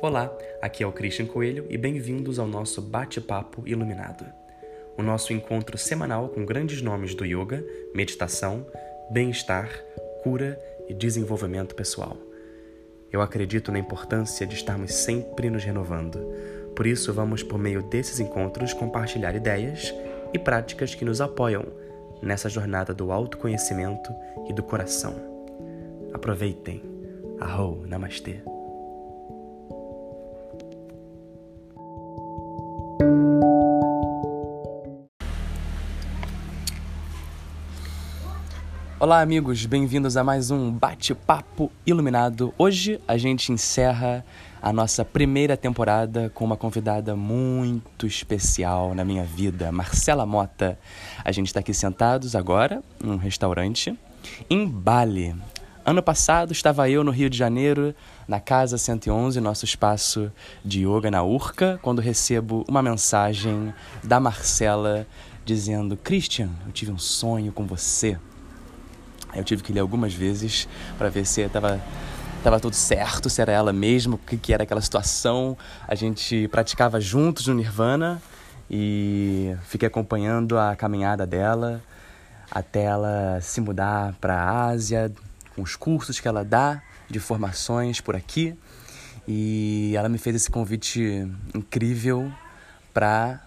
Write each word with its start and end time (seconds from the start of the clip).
Olá, 0.00 0.32
aqui 0.62 0.84
é 0.84 0.86
o 0.86 0.92
Christian 0.92 1.26
Coelho 1.26 1.66
e 1.68 1.76
bem-vindos 1.76 2.38
ao 2.38 2.46
nosso 2.46 2.80
Bate-Papo 2.80 3.66
Iluminado. 3.66 4.24
O 4.96 5.02
nosso 5.02 5.32
encontro 5.32 5.76
semanal 5.76 6.28
com 6.28 6.46
grandes 6.46 6.80
nomes 6.80 7.16
do 7.16 7.24
yoga, 7.24 7.66
meditação, 7.92 8.64
bem-estar, 9.10 9.68
cura 10.22 10.56
e 10.88 10.94
desenvolvimento 10.94 11.74
pessoal. 11.74 12.16
Eu 13.10 13.20
acredito 13.20 13.72
na 13.72 13.78
importância 13.80 14.46
de 14.46 14.54
estarmos 14.54 14.94
sempre 14.94 15.50
nos 15.50 15.64
renovando. 15.64 16.20
Por 16.76 16.86
isso, 16.86 17.12
vamos, 17.12 17.42
por 17.42 17.58
meio 17.58 17.82
desses 17.82 18.20
encontros, 18.20 18.72
compartilhar 18.72 19.34
ideias 19.34 19.92
e 20.32 20.38
práticas 20.38 20.94
que 20.94 21.04
nos 21.04 21.20
apoiam 21.20 21.64
nessa 22.22 22.48
jornada 22.48 22.94
do 22.94 23.10
autoconhecimento 23.10 24.12
e 24.48 24.52
do 24.52 24.62
coração. 24.62 25.16
Aproveitem. 26.12 26.82
Arro, 27.40 27.84
Namastê. 27.84 28.47
Olá, 39.00 39.20
amigos, 39.20 39.64
bem-vindos 39.64 40.16
a 40.16 40.24
mais 40.24 40.50
um 40.50 40.72
Bate-Papo 40.72 41.70
Iluminado. 41.86 42.52
Hoje 42.58 43.00
a 43.06 43.16
gente 43.16 43.52
encerra 43.52 44.24
a 44.60 44.72
nossa 44.72 45.04
primeira 45.04 45.56
temporada 45.56 46.28
com 46.34 46.44
uma 46.44 46.56
convidada 46.56 47.14
muito 47.14 48.08
especial 48.08 48.96
na 48.96 49.04
minha 49.04 49.22
vida, 49.22 49.70
Marcela 49.70 50.26
Mota. 50.26 50.76
A 51.24 51.30
gente 51.30 51.46
está 51.46 51.60
aqui 51.60 51.72
sentados 51.72 52.34
agora, 52.34 52.82
num 53.00 53.16
restaurante, 53.16 53.96
em 54.50 54.66
Bali. 54.66 55.32
Ano 55.84 56.02
passado 56.02 56.50
estava 56.50 56.90
eu 56.90 57.04
no 57.04 57.12
Rio 57.12 57.30
de 57.30 57.38
Janeiro, 57.38 57.94
na 58.26 58.40
Casa 58.40 58.76
111, 58.76 59.40
nosso 59.40 59.64
espaço 59.64 60.32
de 60.64 60.84
yoga 60.84 61.08
na 61.08 61.22
Urca, 61.22 61.78
quando 61.82 62.02
recebo 62.02 62.64
uma 62.68 62.82
mensagem 62.82 63.72
da 64.02 64.18
Marcela 64.18 65.06
dizendo: 65.44 65.96
Christian, 65.96 66.50
eu 66.66 66.72
tive 66.72 66.90
um 66.90 66.98
sonho 66.98 67.52
com 67.52 67.64
você. 67.64 68.18
Eu 69.34 69.44
tive 69.44 69.62
que 69.62 69.72
ler 69.72 69.80
algumas 69.80 70.14
vezes 70.14 70.68
para 70.96 71.08
ver 71.08 71.24
se 71.24 71.42
estava 71.42 71.80
tava 72.42 72.60
tudo 72.60 72.74
certo, 72.74 73.28
se 73.28 73.42
era 73.42 73.52
ela 73.52 73.72
mesma, 73.72 74.14
o 74.14 74.18
que, 74.18 74.36
que 74.36 74.52
era 74.52 74.62
aquela 74.62 74.80
situação. 74.80 75.56
A 75.86 75.94
gente 75.94 76.48
praticava 76.48 77.00
juntos 77.00 77.46
no 77.48 77.54
Nirvana 77.54 78.22
e 78.70 79.56
fiquei 79.64 79.88
acompanhando 79.88 80.58
a 80.58 80.76
caminhada 80.76 81.26
dela 81.26 81.82
até 82.50 82.84
ela 82.84 83.40
se 83.42 83.60
mudar 83.60 84.14
para 84.20 84.34
a 84.34 84.66
Ásia, 84.68 85.12
com 85.54 85.62
os 85.62 85.76
cursos 85.76 86.18
que 86.18 86.26
ela 86.26 86.44
dá 86.44 86.82
de 87.08 87.20
formações 87.20 88.00
por 88.00 88.16
aqui. 88.16 88.56
E 89.26 89.92
ela 89.94 90.08
me 90.08 90.16
fez 90.16 90.36
esse 90.36 90.50
convite 90.50 91.28
incrível 91.54 92.32
para 92.94 93.40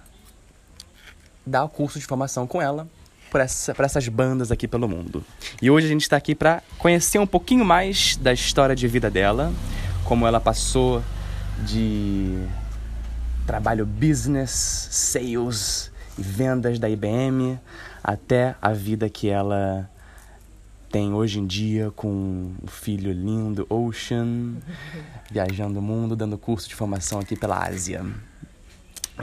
dar 1.46 1.64
o 1.64 1.70
curso 1.70 1.98
de 1.98 2.06
formação 2.06 2.46
com 2.46 2.62
ela 2.62 2.88
para 3.32 3.46
essa, 3.46 3.74
essas 3.80 4.08
bandas 4.10 4.52
aqui 4.52 4.68
pelo 4.68 4.88
mundo. 4.88 5.24
E 5.62 5.72
hoje 5.72 5.88
a 5.88 5.90
gente 5.90 6.02
está 6.02 6.18
aqui 6.18 6.36
para 6.36 6.62
conhecer 6.78 7.18
um 7.18 7.26
pouquinho 7.26 7.64
mais 7.64 8.18
da 8.18 8.34
história 8.34 8.76
de 8.76 8.88
vida 8.88 9.10
dela, 9.10 9.54
como 10.04 10.28
ela 10.28 10.40
passou 10.40 11.02
de 11.66 12.46
trabalho 13.48 13.86
business, 13.86 14.52
sales 14.92 15.92
e 16.18 16.22
vendas 16.22 16.78
da 16.78 16.90
IBM 16.90 17.58
até 18.04 18.56
a 18.62 18.74
vida 18.74 19.10
que 19.10 19.30
ela 19.30 19.90
tem 20.92 21.14
hoje 21.14 21.40
em 21.40 21.48
dia 21.48 21.90
com 21.92 22.52
o 22.62 22.68
filho 22.68 23.14
lindo 23.14 23.66
Ocean, 23.70 24.56
viajando 25.32 25.80
o 25.80 25.82
mundo, 25.82 26.18
dando 26.18 26.38
curso 26.38 26.68
de 26.68 26.76
formação 26.76 27.20
aqui 27.20 27.38
pela 27.38 27.66
Ásia. 27.66 28.06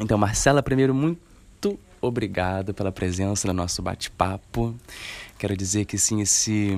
Então, 0.00 0.16
Marcela, 0.16 0.62
primeiro, 0.62 0.94
muito 0.94 1.78
obrigado 2.00 2.72
pela 2.74 2.92
presença 2.92 3.46
no 3.48 3.54
nosso 3.54 3.82
bate-papo. 3.82 4.74
Quero 5.38 5.56
dizer 5.56 5.84
que 5.84 5.98
sim, 5.98 6.20
esse 6.20 6.76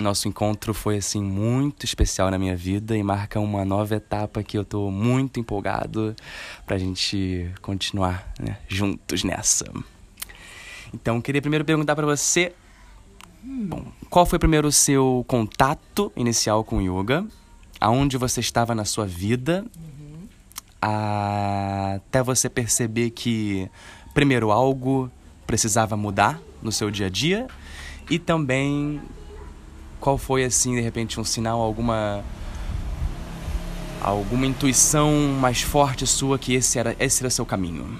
nosso 0.00 0.28
encontro 0.28 0.72
foi 0.72 0.98
assim 0.98 1.22
muito 1.22 1.84
especial 1.84 2.30
na 2.30 2.38
minha 2.38 2.56
vida 2.56 2.96
e 2.96 3.02
marca 3.02 3.40
uma 3.40 3.64
nova 3.64 3.96
etapa 3.96 4.42
que 4.42 4.56
eu 4.56 4.62
estou 4.62 4.90
muito 4.90 5.40
empolgado 5.40 6.14
para 6.64 6.76
a 6.76 6.78
gente 6.78 7.50
continuar 7.60 8.32
né, 8.38 8.58
juntos 8.68 9.24
nessa. 9.24 9.66
Então, 10.94 11.20
queria 11.20 11.42
primeiro 11.42 11.64
perguntar 11.64 11.94
para 11.96 12.06
você, 12.06 12.52
bom, 13.42 13.84
qual 14.08 14.24
foi 14.24 14.38
primeiro 14.38 14.68
o 14.68 14.72
seu 14.72 15.24
contato 15.26 16.12
inicial 16.16 16.64
com 16.64 16.80
yoga? 16.80 17.26
Aonde 17.80 18.16
você 18.16 18.40
estava 18.40 18.74
na 18.74 18.84
sua 18.84 19.06
vida? 19.06 19.64
Uhum. 19.76 20.28
Até 20.80 22.22
você 22.22 22.48
perceber 22.48 23.10
que 23.10 23.68
primeiro, 24.18 24.50
algo 24.50 25.08
precisava 25.46 25.96
mudar 25.96 26.40
no 26.60 26.72
seu 26.72 26.90
dia 26.90 27.06
a 27.06 27.08
dia 27.08 27.46
e 28.10 28.18
também 28.18 29.00
qual 30.00 30.18
foi 30.18 30.42
assim 30.42 30.74
de 30.74 30.80
repente 30.80 31.20
um 31.20 31.24
sinal 31.24 31.60
alguma 31.60 32.24
alguma 34.02 34.44
intuição 34.44 35.12
mais 35.40 35.62
forte 35.62 36.04
sua 36.04 36.36
que 36.36 36.52
esse 36.52 36.80
era 36.80 36.96
esse 36.98 37.22
era 37.22 37.30
seu 37.30 37.46
caminho? 37.46 37.96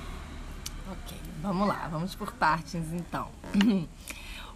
Ok 0.90 1.16
vamos 1.40 1.68
lá 1.68 1.86
vamos 1.88 2.16
por 2.16 2.32
partes 2.32 2.92
então. 2.92 3.28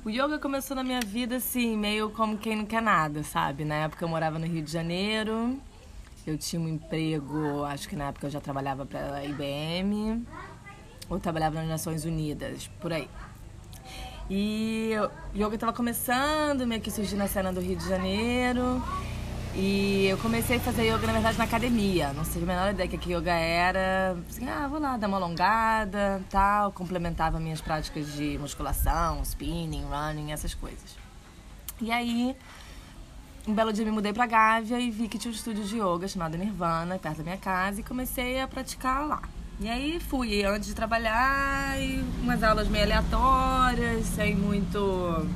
O 0.05 0.11
yoga 0.11 0.37
começou 0.37 0.75
na 0.75 0.83
minha 0.83 1.01
vida 1.01 1.37
assim 1.37 1.77
meio 1.77 2.11
como 2.11 2.37
quem 2.37 2.57
não 2.57 2.67
quer 2.67 2.83
nada 2.83 3.23
sabe? 3.23 3.65
Na 3.65 3.77
época 3.77 4.05
eu 4.05 4.09
morava 4.09 4.37
no 4.37 4.47
Rio 4.47 4.65
de 4.65 4.73
Janeiro 4.73 5.61
eu 6.27 6.37
tinha 6.37 6.61
um 6.61 6.69
emprego 6.69 7.63
acho 7.63 7.89
que 7.89 7.95
na 7.95 8.09
época 8.09 8.27
eu 8.27 8.31
já 8.31 8.41
trabalhava 8.41 8.85
para 8.85 9.15
a 9.15 9.25
IBM 9.25 10.25
ou 11.09 11.19
trabalhava 11.19 11.57
nas 11.57 11.69
Nações 11.69 12.05
Unidas, 12.05 12.71
por 12.81 12.93
aí. 12.93 13.09
E 14.31 14.93
o 15.35 15.39
yoga 15.39 15.57
estava 15.57 15.73
começando, 15.73 16.67
meio 16.67 16.81
que 16.81 16.91
surgindo 16.91 17.19
na 17.19 17.29
cena 17.29 17.53
do 17.53 17.61
Rio 17.61 17.77
de 17.77 17.89
Janeiro. 17.89 18.83
E 19.55 20.07
eu 20.07 20.17
comecei 20.17 20.57
a 20.57 20.61
fazer 20.61 20.85
yoga, 20.85 21.07
na 21.07 21.13
verdade, 21.13 21.37
na 21.37 21.45
academia. 21.45 22.13
Não 22.15 22.25
sei 22.25 22.43
a 22.43 22.47
menor 22.47 22.71
ideia 22.71 22.89
que, 22.89 22.97
que 22.97 23.13
yoga 23.13 23.33
era. 23.33 24.17
Assim, 24.29 24.49
ah, 24.49 24.67
vou 24.67 24.81
lá 24.81 24.97
dar 24.97 25.09
uma 25.09 25.19
alongada, 25.19 26.23
tal. 26.31 26.73
Complementava 26.73 27.39
minhas 27.39 27.61
práticas 27.61 28.11
de 28.15 28.39
musculação, 28.39 29.21
spinning, 29.23 29.85
running, 29.85 30.33
essas 30.33 30.55
coisas. 30.55 30.97
E 31.81 31.93
aí, 31.93 32.35
um 33.47 33.53
belo 33.53 33.73
dia 33.73 33.85
me 33.85 33.91
mudei 33.91 34.13
pra 34.13 34.25
Gávea 34.25 34.81
e 34.81 34.91
vi 34.91 35.09
que 35.09 35.19
tinha 35.19 35.31
um 35.31 35.35
estúdio 35.35 35.65
de 35.65 35.79
yoga 35.79 36.09
chamado 36.09 36.39
Nirvana, 36.39 36.99
perto 36.99 37.19
da 37.19 37.25
minha 37.25 37.37
casa, 37.37 37.81
e 37.81 37.85
comecei 37.85 38.41
a 38.41 38.49
praticar 38.49 39.07
lá. 39.07 39.23
E 39.61 39.69
aí 39.69 40.01
fui 40.01 40.45
antes 40.45 40.69
de 40.69 40.75
trabalhar 40.75 41.77
umas 42.21 42.43
aulas 42.43 42.69
meio 42.69 42.85
aleatórias, 42.85 44.07
sem 44.07 44.35
muito. 44.35 45.27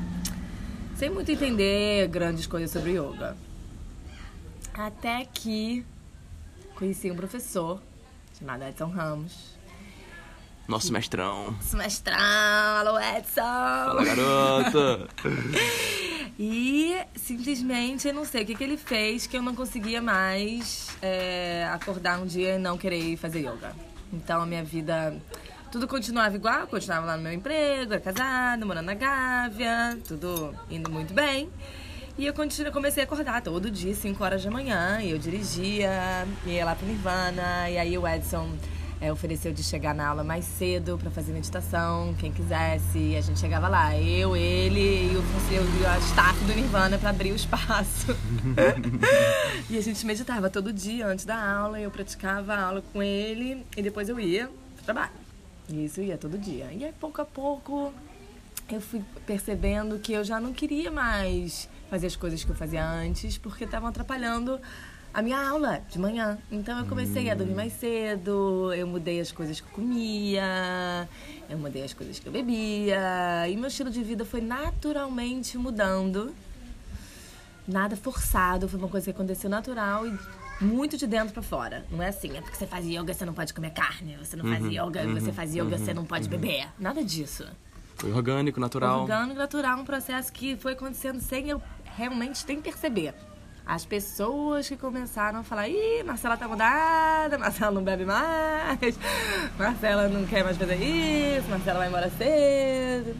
sem 0.96 1.10
muito 1.10 1.30
entender 1.30 2.08
grandes 2.08 2.46
coisas 2.46 2.70
sobre 2.70 2.92
yoga. 2.92 3.36
Até 4.74 5.24
que 5.24 5.84
conheci 6.74 7.10
um 7.10 7.16
professor 7.16 7.80
chamado 8.38 8.64
Edson 8.64 8.88
Ramos. 8.88 9.56
Nosso 10.68 10.92
mestrão. 10.92 11.52
Nosso 11.52 11.76
mestrão, 11.76 12.16
alô 12.16 12.98
Edson! 12.98 13.40
Fala 13.40 14.04
garota! 14.04 15.08
e 16.36 16.96
simplesmente 17.14 18.08
eu 18.08 18.14
não 18.14 18.24
sei 18.24 18.42
o 18.42 18.46
que, 18.46 18.56
que 18.56 18.64
ele 18.64 18.76
fez 18.76 19.28
que 19.28 19.36
eu 19.36 19.42
não 19.42 19.54
conseguia 19.54 20.02
mais 20.02 20.88
é, 21.00 21.70
acordar 21.72 22.20
um 22.20 22.26
dia 22.26 22.56
e 22.56 22.58
não 22.58 22.76
querer 22.76 23.16
fazer 23.16 23.40
yoga. 23.40 23.72
Então 24.12 24.40
a 24.42 24.46
minha 24.46 24.64
vida 24.64 25.14
tudo 25.70 25.88
continuava 25.88 26.34
igual, 26.36 26.66
continuava 26.66 27.06
lá 27.06 27.16
no 27.16 27.22
meu 27.22 27.32
emprego, 27.32 27.92
era 27.92 28.00
casada, 28.00 28.64
morando 28.64 28.86
na 28.86 28.94
Gávea, 28.94 29.98
tudo 30.06 30.54
indo 30.70 30.90
muito 30.90 31.12
bem. 31.12 31.50
E 32.16 32.24
eu 32.24 32.32
continue, 32.32 32.70
comecei 32.70 33.02
a 33.02 33.04
acordar 33.06 33.42
todo 33.42 33.70
dia, 33.70 33.94
5 33.94 34.24
horas 34.24 34.42
da 34.42 34.50
manhã, 34.50 35.00
e 35.02 35.10
eu 35.10 35.18
dirigia, 35.18 36.26
ia 36.46 36.64
lá 36.64 36.74
pro 36.74 36.86
Nirvana, 36.86 37.68
e 37.68 37.76
aí 37.76 37.98
o 37.98 38.08
Edson 38.08 38.48
é, 39.00 39.12
ofereceu 39.12 39.52
de 39.52 39.62
chegar 39.62 39.94
na 39.94 40.06
aula 40.08 40.24
mais 40.24 40.44
cedo 40.44 40.98
para 40.98 41.10
fazer 41.10 41.32
meditação, 41.32 42.14
quem 42.18 42.32
quisesse, 42.32 42.98
e 42.98 43.16
a 43.16 43.20
gente 43.20 43.38
chegava 43.38 43.68
lá, 43.68 43.96
eu, 43.96 44.36
ele 44.36 45.12
e 45.12 45.16
o, 45.16 45.20
o 45.20 45.98
staff 46.06 46.44
do 46.44 46.54
Nirvana 46.54 46.98
para 46.98 47.10
abrir 47.10 47.32
o 47.32 47.36
espaço. 47.36 48.16
e 49.68 49.76
a 49.76 49.80
gente 49.80 50.04
meditava 50.06 50.48
todo 50.48 50.72
dia 50.72 51.06
antes 51.06 51.24
da 51.24 51.36
aula, 51.36 51.80
eu 51.80 51.90
praticava 51.90 52.54
a 52.54 52.62
aula 52.62 52.82
com 52.92 53.02
ele 53.02 53.64
e 53.76 53.82
depois 53.82 54.08
eu 54.08 54.18
ia 54.18 54.48
pro 54.74 54.84
trabalho. 54.84 55.12
Isso 55.68 56.00
ia 56.00 56.16
todo 56.16 56.38
dia. 56.38 56.70
E 56.72 56.84
aí 56.84 56.92
pouco 56.98 57.20
a 57.20 57.24
pouco 57.24 57.92
eu 58.68 58.80
fui 58.80 59.02
percebendo 59.26 59.98
que 59.98 60.12
eu 60.12 60.24
já 60.24 60.40
não 60.40 60.52
queria 60.52 60.90
mais 60.90 61.68
fazer 61.88 62.06
as 62.06 62.16
coisas 62.16 62.42
que 62.42 62.50
eu 62.50 62.56
fazia 62.56 62.84
antes, 62.84 63.38
porque 63.38 63.64
estavam 63.64 63.88
atrapalhando 63.88 64.60
a 65.16 65.22
minha 65.22 65.48
aula 65.48 65.80
de 65.88 65.98
manhã. 65.98 66.36
Então 66.52 66.78
eu 66.78 66.84
comecei 66.84 67.28
hum. 67.28 67.32
a 67.32 67.34
dormir 67.34 67.54
mais 67.54 67.72
cedo, 67.72 68.70
eu 68.74 68.86
mudei 68.86 69.18
as 69.18 69.32
coisas 69.32 69.58
que 69.58 69.66
eu 69.66 69.72
comia, 69.72 71.08
eu 71.48 71.56
mudei 71.56 71.82
as 71.84 71.94
coisas 71.94 72.18
que 72.18 72.26
eu 72.26 72.32
bebia, 72.32 73.48
e 73.48 73.56
meu 73.56 73.68
estilo 73.68 73.88
de 73.88 74.02
vida 74.02 74.26
foi 74.26 74.42
naturalmente 74.42 75.56
mudando. 75.56 76.34
Nada 77.66 77.96
forçado, 77.96 78.68
foi 78.68 78.78
uma 78.78 78.88
coisa 78.88 79.04
que 79.04 79.10
aconteceu 79.10 79.48
natural 79.48 80.06
e 80.06 80.18
muito 80.60 80.98
de 80.98 81.06
dentro 81.06 81.32
pra 81.32 81.42
fora. 81.42 81.86
Não 81.90 82.02
é 82.02 82.08
assim, 82.08 82.36
é 82.36 82.42
porque 82.42 82.54
você 82.56 82.66
faz 82.66 82.84
yoga, 82.84 83.14
você 83.14 83.24
não 83.24 83.32
pode 83.32 83.54
comer 83.54 83.70
carne. 83.70 84.18
Você 84.18 84.36
não 84.36 84.44
faz 84.44 84.66
yoga, 84.66 85.02
você 85.14 85.32
faz 85.32 85.54
yoga, 85.54 85.78
você 85.78 85.94
não 85.94 86.04
pode 86.04 86.28
beber. 86.28 86.68
Nada 86.78 87.02
disso. 87.02 87.46
Foi 87.94 88.12
orgânico, 88.12 88.60
natural. 88.60 89.00
Orgânico, 89.00 89.38
natural, 89.38 89.78
um 89.78 89.84
processo 89.84 90.30
que 90.30 90.56
foi 90.58 90.74
acontecendo 90.74 91.20
sem 91.20 91.48
eu 91.48 91.62
realmente 91.96 92.44
nem 92.46 92.60
perceber. 92.60 93.14
As 93.66 93.84
pessoas 93.84 94.68
que 94.68 94.76
começaram 94.76 95.40
a 95.40 95.42
falar, 95.42 95.68
ih, 95.68 96.04
Marcela 96.04 96.36
tá 96.36 96.46
mudada, 96.46 97.36
Marcela 97.36 97.72
não 97.72 97.82
bebe 97.82 98.04
mais, 98.04 98.96
Marcela 99.58 100.08
não 100.08 100.24
quer 100.24 100.44
mais 100.44 100.56
fazer 100.56 100.76
isso, 100.76 101.48
Marcela 101.48 101.80
vai 101.80 101.88
embora 101.88 102.08
cedo. 102.10 103.16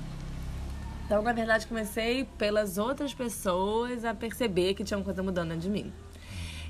Então, 1.04 1.20
na 1.20 1.32
verdade, 1.32 1.66
comecei 1.66 2.24
pelas 2.38 2.78
outras 2.78 3.12
pessoas 3.12 4.04
a 4.04 4.14
perceber 4.14 4.74
que 4.74 4.84
tinha 4.84 4.96
uma 4.96 5.04
coisa 5.04 5.20
mudando 5.20 5.56
de 5.56 5.68
mim. 5.68 5.92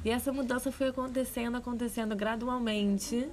E 0.03 0.09
essa 0.11 0.33
mudança 0.33 0.73
foi 0.73 0.89
acontecendo, 0.89 1.59
acontecendo 1.59 2.17
gradualmente, 2.17 3.29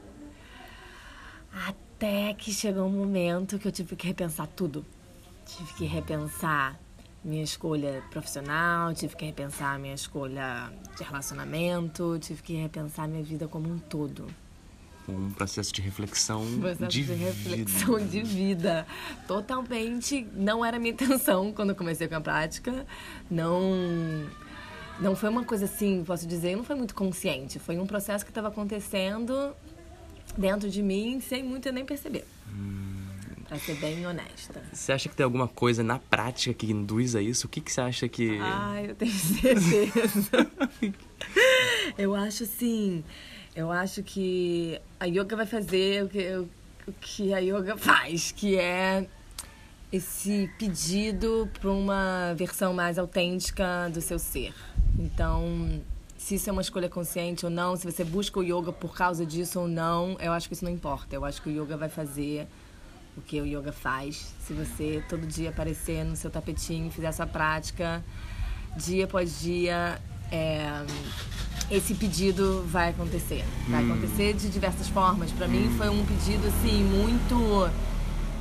até 1.68 2.34
que 2.34 2.52
chegou 2.52 2.86
um 2.88 2.90
momento 2.90 3.58
que 3.58 3.68
eu 3.68 3.72
tive 3.72 3.96
que 3.96 4.08
repensar 4.08 4.48
tudo. 4.48 4.86
Tive 5.46 5.74
que 5.74 5.86
repensar 5.86 6.78
minha 7.24 7.44
escolha 7.44 8.04
profissional, 8.12 8.94
tive 8.94 9.16
que 9.16 9.26
repensar 9.26 9.80
minha 9.80 9.94
escolha 9.94 10.72
de 10.98 11.04
relacionamento, 11.04 12.18
tive 12.20 12.42
que 12.42 12.56
repensar 12.56 13.08
minha 13.08 13.24
vida 13.24 13.48
como 13.48 13.70
um 13.70 13.80
todo. 13.80 14.28
Um 15.08 15.32
processo 15.32 15.74
de 15.74 15.82
reflexão 15.82 16.46
Processo 16.60 16.90
de, 16.90 17.04
de 17.04 17.14
reflexão 17.14 17.98
vida. 17.98 18.10
de 18.10 18.24
vida. 18.24 18.88
Totalmente 19.28 20.26
não 20.34 20.64
era 20.64 20.80
minha 20.80 20.92
intenção 20.94 21.52
quando 21.52 21.72
eu 21.72 21.76
comecei 21.76 22.08
com 22.08 22.16
a 22.16 22.22
prática. 22.22 22.86
Não 23.30 23.62
não 25.00 25.16
foi 25.16 25.30
uma 25.30 25.44
coisa 25.44 25.66
assim, 25.66 26.04
posso 26.06 26.28
dizer, 26.28 26.56
não 26.56 26.64
foi 26.64 26.76
muito 26.76 26.94
consciente. 26.94 27.60
Foi 27.60 27.78
um 27.78 27.86
processo 27.86 28.24
que 28.24 28.32
estava 28.32 28.48
acontecendo 28.50 29.54
dentro 30.38 30.70
de 30.70 30.82
mim 30.82 31.20
sem 31.20 31.44
muito 31.44 31.68
eu 31.68 31.74
nem 31.74 31.86
perceber. 31.86 32.26
Pra 33.54 33.60
ser 33.60 33.76
bem 33.76 34.08
honesta. 34.08 34.64
Você 34.74 34.92
acha 34.92 35.08
que 35.08 35.16
tem 35.16 35.24
alguma 35.24 35.48
coisa 35.48 35.84
na 35.84 36.00
prática 36.00 36.56
que 36.56 36.72
induz 36.72 37.16
a 37.16 37.22
isso? 37.22 37.46
O 37.46 37.50
que, 37.50 37.62
que 37.62 37.72
você 37.72 37.82
acha 37.82 38.10
que. 38.10 38.40
Ah, 38.42 38.82
eu 38.82 38.96
tenho 38.96 39.12
certeza. 39.14 40.52
eu 41.96 42.16
acho 42.16 42.46
assim, 42.46 43.04
eu 43.56 43.72
acho 43.72 44.02
que 44.02 44.82
a 45.00 45.06
yoga 45.06 45.36
vai 45.36 45.46
fazer 45.46 46.04
o 46.04 46.10
que, 46.10 46.36
o 46.88 46.94
que 47.00 47.32
a 47.32 47.38
yoga 47.38 47.78
faz, 47.78 48.32
que 48.32 48.58
é 48.58 49.08
esse 49.92 50.50
pedido 50.58 51.48
para 51.62 51.70
uma 51.70 52.34
versão 52.34 52.74
mais 52.74 52.98
autêntica 52.98 53.88
do 53.94 54.02
seu 54.02 54.18
ser. 54.18 54.56
Então, 54.98 55.80
se 56.18 56.34
isso 56.36 56.50
é 56.50 56.52
uma 56.52 56.64
escolha 56.64 56.90
consciente 56.90 57.46
ou 57.46 57.52
não, 57.52 57.76
se 57.76 57.86
você 57.86 58.04
busca 58.04 58.40
o 58.40 58.44
yoga 58.44 58.72
por 58.72 58.96
causa 58.96 59.24
disso 59.24 59.60
ou 59.60 59.68
não, 59.68 60.18
eu 60.20 60.32
acho 60.32 60.48
que 60.48 60.56
isso 60.56 60.66
não 60.66 60.72
importa. 60.72 61.16
Eu 61.16 61.24
acho 61.24 61.40
que 61.40 61.50
o 61.50 61.52
yoga 61.52 61.78
vai 61.78 61.90
fazer 61.90 62.48
o 63.18 63.22
que 63.22 63.40
o 63.40 63.46
yoga 63.46 63.72
faz. 63.72 64.34
Se 64.40 64.54
você 64.54 65.04
todo 65.08 65.26
dia 65.26 65.50
aparecer 65.50 66.04
no 66.04 66.16
seu 66.16 66.30
tapetinho, 66.30 66.90
fizer 66.92 67.08
essa 67.08 67.28
prática, 67.28 68.04
dia 68.76 69.06
após 69.06 69.42
dia, 69.42 70.00
é, 70.32 70.86
esse 71.70 71.94
pedido 71.94 72.64
vai 72.68 72.90
acontecer. 72.90 73.44
Vai 73.70 73.84
acontecer 73.84 74.34
de 74.34 74.50
diversas 74.50 74.88
formas. 74.88 75.32
Para 75.32 75.48
mim 75.48 75.70
foi 75.78 75.90
um 75.90 76.06
pedido 76.06 76.48
assim 76.48 76.84
muito 76.84 77.70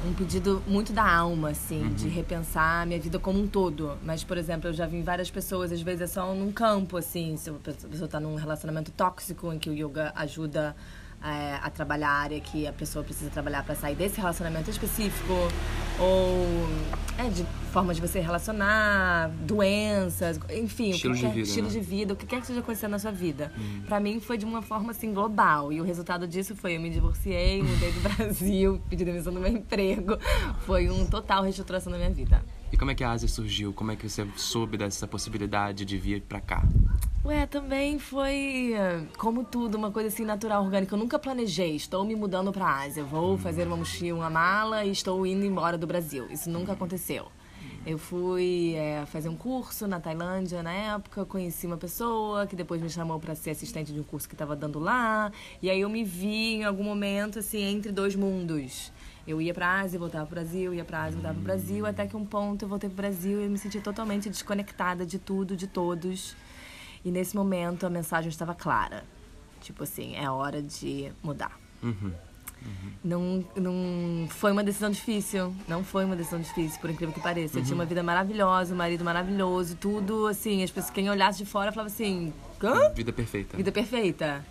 um 0.05 0.13
pedido 0.15 0.63
muito 0.67 0.93
da 0.93 1.09
alma, 1.09 1.51
assim, 1.51 1.95
de 1.95 2.09
repensar 2.09 2.83
a 2.83 2.87
minha 2.87 2.99
vida 2.99 3.19
como 3.19 3.41
um 3.41 3.47
todo. 3.47 3.97
Mas, 4.03 4.25
por 4.25 4.37
exemplo, 4.37 4.69
eu 4.69 4.73
já 4.73 4.87
vi 4.87 5.01
várias 5.01 5.31
pessoas, 5.31 5.71
às 5.71 5.81
vezes 5.81 6.03
é 6.03 6.07
só 6.07 6.35
num 6.35 6.51
campo, 6.51 6.97
assim, 6.97 7.37
se 7.37 7.51
a 7.51 7.53
pessoa 7.53 8.07
está 8.07 8.19
num 8.19 8.35
relacionamento 8.35 8.91
tóxico 8.91 9.53
em 9.53 9.59
que 9.59 9.71
o 9.71 9.73
yoga 9.73 10.13
ajuda 10.17 10.75
é, 11.25 11.59
a 11.63 11.71
trabalhar 11.71 12.09
a 12.09 12.19
área 12.19 12.41
que 12.41 12.67
a 12.67 12.73
pessoa 12.73 13.05
precisa 13.05 13.31
trabalhar 13.31 13.63
para 13.63 13.75
sair 13.75 13.95
desse 13.95 14.19
relacionamento 14.19 14.71
específico, 14.71 15.33
ou 15.99 16.69
é 17.19 17.29
de 17.29 17.45
forma 17.73 17.95
de 17.95 18.01
você 18.01 18.21
relacionar, 18.21 19.31
doenças, 19.47 20.39
enfim, 20.51 20.91
Estilo 20.91 21.15
o 21.15 21.17
que 21.17 21.27
de 21.27 21.33
vida, 21.33 21.41
estilo 21.41 21.67
né? 21.69 21.73
de 21.73 21.81
vida, 21.81 22.15
o 22.15 22.17
que 22.17 22.27
quer 22.27 22.37
que 22.37 22.43
esteja 22.43 22.61
acontecendo 22.61 22.91
na 22.91 22.99
sua 22.99 23.13
vida. 23.13 23.53
Pra 23.87 24.01
mim 24.01 24.21
foi 24.21 24.37
de 24.37 24.45
uma 24.45 24.63
forma 24.63 24.91
assim 24.91 25.13
global 25.13 25.73
e 25.73 25.81
o 25.81 25.85
resultado 25.85 26.27
disso 26.27 26.55
foi 26.57 26.77
eu 26.77 26.81
me 26.81 26.91
divorciei, 26.91 27.63
mudei 27.63 27.93
do 27.93 28.01
Brasil, 28.09 28.81
pedi 28.89 29.05
demissão 29.05 29.33
do 29.33 29.41
meu 29.41 29.51
emprego, 29.51 30.19
foi 30.67 30.91
um 30.91 31.07
total 31.07 31.43
reestruturação 31.43 31.93
da 31.93 31.99
minha 31.99 32.11
vida. 32.11 32.43
E 32.73 32.77
como 32.77 32.91
é 32.91 32.95
que 32.95 33.05
a 33.05 33.11
Ásia 33.11 33.29
surgiu? 33.29 33.73
Como 33.73 33.93
é 33.93 33.97
que 33.97 34.09
você 34.09 34.27
soube 34.37 34.77
dessa 34.77 35.07
possibilidade 35.07 35.85
de 35.85 35.99
vir 35.99 36.23
pra 36.23 36.41
cá? 36.41 36.67
Ué, 37.25 37.47
também 37.47 38.01
foi, 38.01 38.73
eh, 38.75 39.07
como 39.17 39.45
tudo, 39.45 39.77
uma 39.79 39.93
coisa 39.93 40.09
assim 40.09 40.25
natural, 40.25 40.65
orgânica. 40.65 40.93
Eu 40.93 40.99
nunca 40.99 41.21
planejei, 41.21 41.77
estou 41.77 42.05
me 42.05 42.17
mudando 42.17 42.51
para 42.53 42.67
a 42.67 42.81
Ásia. 42.83 43.05
Vou 43.05 43.39
fazer 43.39 43.65
uma 43.65 43.77
mochila, 43.77 44.19
uma 44.19 44.29
mala 44.29 44.85
e 44.85 44.91
estou 44.91 45.25
indo 45.25 45.47
embora 45.47 45.79
do 45.79 45.87
Brasil. 45.87 46.27
Isso 46.33 46.51
nunca 46.51 46.73
aconteceu. 46.73 47.29
Eu 47.87 47.97
fui 47.97 48.75
eh, 48.75 49.05
fazer 49.07 49.29
um 49.29 49.37
curso 49.37 49.87
na 49.87 50.01
Tailândia 50.01 50.65
na 50.65 50.73
época, 50.73 51.25
conheci 51.25 51.65
uma 51.65 51.77
pessoa 51.77 52.45
que 52.45 52.57
depois 52.57 52.83
me 52.83 52.91
chamou 52.91 53.21
para 53.21 53.37
ser 53.37 53.51
assistente 53.51 53.93
de 53.93 54.01
um 54.01 54.05
curso 54.05 54.29
que 54.29 54.35
estava 54.35 54.57
dando 54.57 54.81
lá. 54.81 55.31
E 55.63 55.71
aí 55.71 55.81
eu 55.81 55.89
me 55.89 56.03
vi 56.03 56.55
em 56.55 56.65
algum 56.65 56.83
momento 56.83 57.39
assim 57.39 57.63
entre 57.63 57.93
dois 57.93 58.17
mundos. 58.17 58.93
Eu 59.29 59.41
ia 59.41 59.55
pra 59.55 59.81
Ásia, 59.81 59.97
voltava 59.97 60.27
pro 60.27 60.35
Brasil, 60.35 60.75
ia 60.75 60.85
pra 60.85 61.05
Ásia, 61.05 61.13
voltava 61.13 61.35
pro 61.35 61.45
Brasil, 61.45 61.87
até 61.87 62.05
que 62.05 62.17
um 62.17 62.25
ponto 62.25 62.65
eu 62.65 62.69
voltei 62.69 62.91
pro 62.91 62.97
Brasil 62.97 63.41
e 63.41 63.45
eu 63.45 63.51
me 63.51 63.59
senti 63.59 63.81
totalmente 63.81 64.29
desconectada 64.29 65.07
de 65.07 65.21
tudo, 65.21 65.57
de 65.57 65.69
todos. 65.69 66.35
E 67.05 67.11
nesse 67.11 67.35
momento 67.37 67.87
a 67.87 67.91
mensagem 67.91 68.29
estava 68.29 68.55
clara. 68.55 69.05
Tipo 69.61 69.85
assim, 69.85 70.17
é 70.17 70.29
hora 70.31 70.63
de 70.63 71.13
mudar. 71.23 71.59
Uhum. 71.83 72.13
Não, 73.03 73.45
não 73.57 74.29
foi 74.29 74.53
uma 74.53 74.63
decisão 74.63 74.91
difícil. 74.91 75.55
Não 75.67 75.83
foi 75.83 76.05
uma 76.05 76.15
decisão 76.15 76.41
difícil, 76.41 76.81
por 76.81 76.91
incrível 76.91 77.13
que 77.13 77.21
pareça. 77.21 77.59
Eu 77.59 77.65
tinha 77.65 77.75
uma 77.75 77.85
vida 77.85 78.03
maravilhosa, 78.03 78.73
um 78.75 78.77
marido 78.77 79.05
maravilhoso, 79.05 79.77
tudo 79.77 80.27
assim. 80.29 80.63
As 80.63 80.71
pessoas, 80.71 80.93
quem 80.93 81.11
olhasse 81.11 81.39
de 81.39 81.47
fora 81.47 81.73
falava 81.73 81.89
assim: 81.89 82.33
Hã? 82.63 82.93
Vida 82.95 83.13
perfeita. 83.13 83.57
Vida 83.57 83.73
perfeita. 83.73 84.45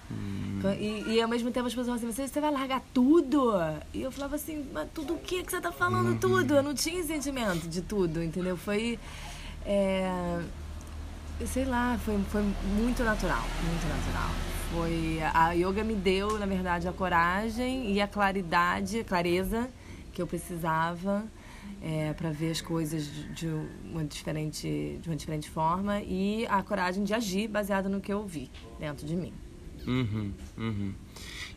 E, 0.79 1.13
e 1.13 1.21
ao 1.21 1.27
mesmo 1.27 1.49
tempo 1.49 1.65
as 1.65 1.73
pessoas 1.73 1.87
falavam 1.87 2.09
assim, 2.09 2.27
você, 2.27 2.41
vai 2.41 2.51
largar 2.51 2.81
tudo? 2.93 3.53
E 3.93 4.01
eu 4.01 4.11
falava 4.11 4.35
assim, 4.35 4.63
mas 4.71 4.87
tudo 4.93 5.15
o 5.15 5.17
que 5.17 5.43
que 5.43 5.49
você 5.49 5.59
tá 5.59 5.71
falando? 5.71 6.19
Tudo. 6.19 6.55
Eu 6.55 6.61
não 6.61 6.75
tinha 6.75 7.03
sentimento 7.03 7.67
de 7.67 7.81
tudo, 7.81 8.21
entendeu? 8.21 8.57
Foi. 8.57 8.99
É, 9.65 10.41
sei 11.47 11.65
lá, 11.65 11.97
foi, 12.03 12.17
foi 12.29 12.41
muito 12.77 13.03
natural. 13.03 13.43
Muito 13.65 13.87
natural. 13.87 14.29
Foi. 14.73 15.19
A 15.33 15.51
yoga 15.53 15.83
me 15.83 15.95
deu, 15.95 16.37
na 16.39 16.45
verdade, 16.45 16.87
a 16.87 16.93
coragem 16.93 17.91
e 17.91 17.99
a 18.01 18.07
claridade, 18.07 18.99
a 18.99 19.03
clareza 19.03 19.69
que 20.13 20.21
eu 20.21 20.27
precisava. 20.27 21.23
É, 21.83 22.13
para 22.13 22.31
ver 22.31 22.51
as 22.51 22.61
coisas 22.61 23.07
de- 23.35 23.47
uma 23.85 24.03
diferente 24.03 24.99
de 25.01 25.09
uma 25.09 25.15
diferente 25.15 25.49
forma 25.49 25.99
e 26.01 26.45
a 26.47 26.61
coragem 26.61 27.03
de 27.03 27.13
agir 27.13 27.47
baseado 27.47 27.87
no 27.89 27.99
que 28.01 28.11
eu 28.11 28.25
vi 28.25 28.49
dentro 28.79 29.05
de 29.05 29.15
mim. 29.15 29.31
Uhum, 29.87 30.31
uhum. 30.57 30.93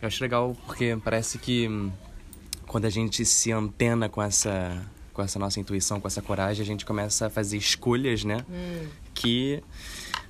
Eu 0.00 0.06
acho 0.08 0.22
legal 0.22 0.56
porque 0.66 0.96
parece 1.02 1.38
que 1.38 1.68
hum, 1.68 1.90
quando 2.66 2.84
a 2.86 2.90
gente 2.90 3.24
se 3.24 3.50
antena 3.52 4.08
com 4.08 4.22
essa, 4.22 4.82
com 5.12 5.22
essa 5.22 5.38
nossa 5.38 5.58
intuição, 5.60 6.00
com 6.00 6.06
essa 6.06 6.22
coragem, 6.22 6.62
a 6.62 6.66
gente 6.66 6.84
começa 6.86 7.26
a 7.26 7.30
fazer 7.30 7.56
escolhas, 7.58 8.24
né? 8.24 8.44
Que, 9.14 9.62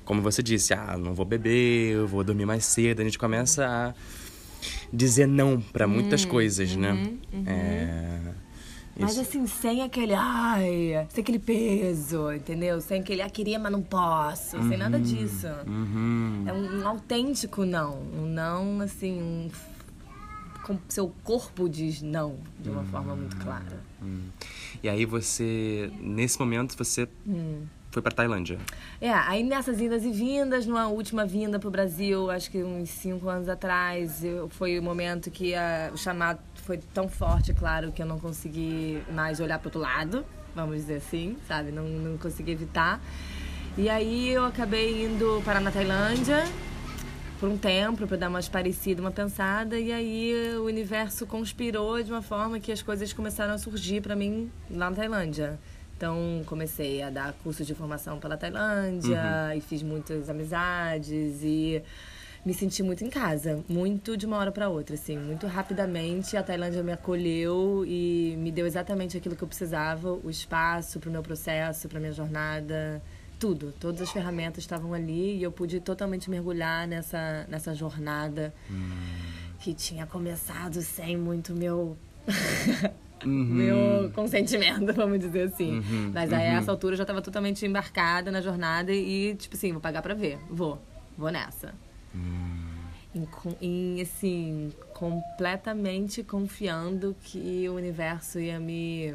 como 0.04 0.20
você 0.22 0.42
disse, 0.42 0.74
ah, 0.74 0.96
não 0.98 1.14
vou 1.14 1.24
beber, 1.24 1.92
eu 1.94 2.06
vou 2.06 2.22
dormir 2.22 2.44
mais 2.46 2.64
cedo. 2.64 3.00
A 3.00 3.04
gente 3.04 3.18
começa 3.18 3.66
a 3.66 3.94
dizer 4.92 5.26
não 5.26 5.60
para 5.60 5.86
muitas 5.86 6.24
coisas, 6.24 6.74
né? 6.76 7.14
É, 7.46 8.20
Mas 8.98 9.12
isso- 9.12 9.20
assim, 9.22 9.46
sem 9.46 9.82
aquele, 9.82 10.14
ai, 10.14 11.06
sem 11.10 11.22
aquele 11.22 11.38
peso, 11.38 12.30
entendeu? 12.32 12.80
Sem 12.80 13.00
aquele, 13.00 13.22
ah, 13.22 13.28
queria, 13.30 13.58
mas 13.58 13.72
não 13.72 13.82
posso, 13.82 14.56
sem 14.68 14.76
nada 14.76 14.98
disso. 15.00 15.48
Uhum. 15.66 16.44
É 16.46 16.52
um, 16.52 16.82
um 16.82 16.88
autêntico 16.88 17.64
não. 17.64 17.98
Um 18.14 18.26
não, 18.26 18.80
assim, 18.82 19.20
um, 19.20 19.50
com 20.62 20.78
seu 20.88 21.12
corpo 21.24 21.68
diz 21.68 22.00
não 22.00 22.36
de 22.60 22.70
uma 22.70 22.84
forma 22.84 23.14
muito 23.16 23.36
clara. 23.36 23.82
Hum. 24.02 24.28
E 24.82 24.88
aí 24.88 25.04
você, 25.04 25.90
nesse 26.00 26.38
momento, 26.38 26.74
você 26.76 27.06
foi 27.94 28.02
pra 28.02 28.10
Tailândia. 28.10 28.58
É, 29.00 29.10
aí 29.10 29.42
nessas 29.44 29.80
indas 29.80 30.04
e 30.04 30.10
vindas, 30.10 30.66
numa 30.66 30.88
última 30.88 31.24
vinda 31.24 31.58
pro 31.60 31.70
Brasil, 31.70 32.28
acho 32.30 32.50
que 32.50 32.62
uns 32.62 32.90
cinco 32.90 33.28
anos 33.28 33.48
atrás, 33.48 34.22
eu, 34.24 34.48
foi 34.48 34.76
o 34.78 34.82
momento 34.82 35.30
que 35.30 35.54
a- 35.54 35.90
o 35.94 35.96
chamado 35.96 36.40
foi 36.56 36.78
tão 36.92 37.08
forte, 37.08 37.54
claro, 37.54 37.92
que 37.92 38.02
eu 38.02 38.06
não 38.06 38.18
consegui 38.18 39.00
mais 39.12 39.38
olhar 39.38 39.58
pro 39.60 39.68
outro 39.68 39.80
lado, 39.80 40.24
vamos 40.54 40.76
dizer 40.76 40.96
assim, 40.96 41.36
sabe? 41.46 41.70
Não, 41.70 41.84
não 41.84 42.18
consegui 42.18 42.50
evitar. 42.50 43.00
E 43.78 43.88
aí 43.88 44.28
eu 44.30 44.44
acabei 44.44 45.04
indo 45.04 45.40
parar 45.44 45.60
na 45.60 45.70
Tailândia 45.70 46.44
por 47.38 47.48
um 47.48 47.56
tempo 47.56 48.06
para 48.08 48.16
dar 48.16 48.28
uma 48.28 48.40
parecida, 48.42 49.00
uma 49.00 49.10
pensada, 49.10 49.78
e 49.78 49.92
aí 49.92 50.32
o 50.56 50.64
universo 50.64 51.26
conspirou 51.26 52.02
de 52.02 52.10
uma 52.10 52.22
forma 52.22 52.58
que 52.58 52.72
as 52.72 52.82
coisas 52.82 53.12
começaram 53.12 53.54
a 53.54 53.58
surgir 53.58 54.00
para 54.00 54.16
mim 54.16 54.50
lá 54.70 54.90
na 54.90 54.96
Tailândia. 54.96 55.58
Então 56.04 56.42
comecei 56.44 57.00
a 57.00 57.08
dar 57.08 57.32
cursos 57.32 57.66
de 57.66 57.74
formação 57.74 58.18
pela 58.20 58.36
Tailândia 58.36 59.56
e 59.56 59.60
fiz 59.62 59.82
muitas 59.82 60.28
amizades 60.28 61.42
e 61.42 61.82
me 62.44 62.52
senti 62.52 62.82
muito 62.82 63.02
em 63.02 63.08
casa, 63.08 63.64
muito 63.66 64.14
de 64.14 64.26
uma 64.26 64.36
hora 64.36 64.52
para 64.52 64.68
outra, 64.68 64.96
assim, 64.96 65.16
muito 65.16 65.46
rapidamente 65.46 66.36
a 66.36 66.42
Tailândia 66.42 66.82
me 66.82 66.92
acolheu 66.92 67.86
e 67.86 68.36
me 68.38 68.52
deu 68.52 68.66
exatamente 68.66 69.16
aquilo 69.16 69.34
que 69.34 69.42
eu 69.42 69.48
precisava, 69.48 70.12
o 70.12 70.28
espaço 70.28 71.00
para 71.00 71.08
o 71.08 71.12
meu 71.12 71.22
processo, 71.22 71.88
para 71.88 71.98
minha 71.98 72.12
jornada, 72.12 73.02
tudo, 73.40 73.72
todas 73.80 74.02
as 74.02 74.10
ferramentas 74.10 74.58
estavam 74.58 74.92
ali 74.92 75.38
e 75.38 75.42
eu 75.42 75.50
pude 75.50 75.80
totalmente 75.80 76.28
mergulhar 76.28 76.86
nessa 76.86 77.46
nessa 77.48 77.74
jornada 77.74 78.52
hum. 78.70 78.90
que 79.58 79.72
tinha 79.72 80.04
começado 80.04 80.82
sem 80.82 81.16
muito 81.16 81.54
meu 81.54 81.96
Uhum. 83.26 83.44
meu 83.44 84.10
consentimento, 84.12 84.92
vamos 84.94 85.18
dizer 85.18 85.48
assim. 85.48 85.78
Uhum. 85.78 86.10
Mas 86.12 86.32
aí, 86.32 86.48
uhum. 86.48 86.56
a 86.56 86.58
essa 86.58 86.70
altura, 86.70 86.94
eu 86.94 86.98
já 86.98 87.04
estava 87.04 87.22
totalmente 87.22 87.64
embarcada 87.64 88.30
na 88.30 88.40
jornada 88.40 88.92
e, 88.92 89.34
tipo 89.34 89.56
assim, 89.56 89.72
vou 89.72 89.80
pagar 89.80 90.02
para 90.02 90.14
ver. 90.14 90.38
Vou, 90.50 90.80
vou 91.16 91.30
nessa. 91.30 91.74
Em, 93.14 93.28
em, 93.60 94.00
assim, 94.00 94.72
completamente 94.92 96.22
confiando 96.22 97.14
que 97.22 97.68
o 97.68 97.74
universo 97.74 98.38
ia 98.38 98.58
me 98.58 99.14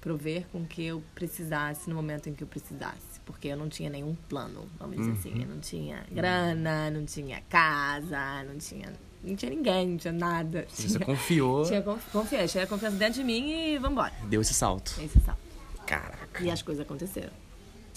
prover 0.00 0.46
com 0.50 0.62
o 0.62 0.66
que 0.66 0.84
eu 0.84 1.02
precisasse 1.14 1.88
no 1.88 1.94
momento 1.94 2.28
em 2.28 2.34
que 2.34 2.42
eu 2.42 2.48
precisasse. 2.48 3.20
Porque 3.24 3.48
eu 3.48 3.56
não 3.56 3.68
tinha 3.68 3.90
nenhum 3.90 4.16
plano, 4.28 4.66
vamos 4.78 4.96
dizer 4.96 5.12
assim. 5.12 5.42
Eu 5.42 5.48
não 5.48 5.60
tinha 5.60 6.04
grana, 6.10 6.90
não 6.90 7.04
tinha 7.04 7.40
casa, 7.48 8.42
não 8.44 8.56
tinha 8.58 8.92
não 9.22 9.36
tinha 9.36 9.50
ninguém, 9.50 9.88
não 9.88 9.96
tinha 9.96 10.12
nada. 10.12 10.66
Você 10.68 10.88
tinha, 10.88 11.00
confiou. 11.00 11.64
Tinha 11.64 11.82
confiança, 11.82 12.48
tinha 12.48 12.66
confiança 12.66 12.96
dentro 12.96 13.14
de 13.14 13.24
mim 13.24 13.50
e 13.50 13.78
vambora. 13.78 14.12
Deu 14.24 14.40
esse 14.40 14.54
salto. 14.54 14.94
Esse 15.00 15.20
salto. 15.20 15.40
Caraca. 15.86 16.42
E 16.42 16.50
as 16.50 16.62
coisas 16.62 16.84
aconteceram. 16.84 17.32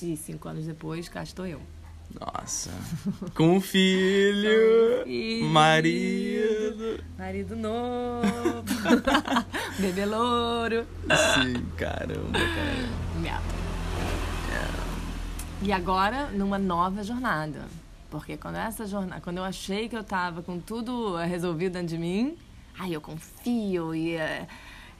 E 0.02 0.18
cinco 0.18 0.50
anos 0.50 0.66
depois, 0.66 1.08
cá 1.08 1.24
estou 1.24 1.46
eu. 1.46 1.62
Nossa. 2.20 2.70
Com 3.34 3.60
filho. 3.62 5.04
filho. 5.04 5.46
Marido. 5.46 7.04
Marido 7.18 7.56
novo. 7.56 8.64
Bebê 9.80 10.06
louro. 10.06 10.86
Sim, 11.36 11.66
caramba, 11.78 12.40
cara. 12.40 13.22
Yeah. 13.22 13.42
E 15.62 15.72
agora, 15.72 16.30
numa 16.32 16.60
nova 16.60 17.04
jornada. 17.04 17.68
Porque 18.14 18.38
quando 18.38 18.58
essa 18.58 18.86
jornada, 18.86 19.20
quando 19.22 19.40
eu 19.40 19.44
achei 19.44 19.90
que 19.90 19.98
eu 19.98 20.04
tava 20.04 20.44
com 20.44 20.60
tudo 20.60 21.16
resolvido 21.16 21.74
dentro 21.74 21.88
de 21.88 21.98
mim, 21.98 22.38
aí 22.78 22.94
eu 22.94 23.02
confio 23.02 23.96
e 23.96 24.18
uh, 24.18 24.48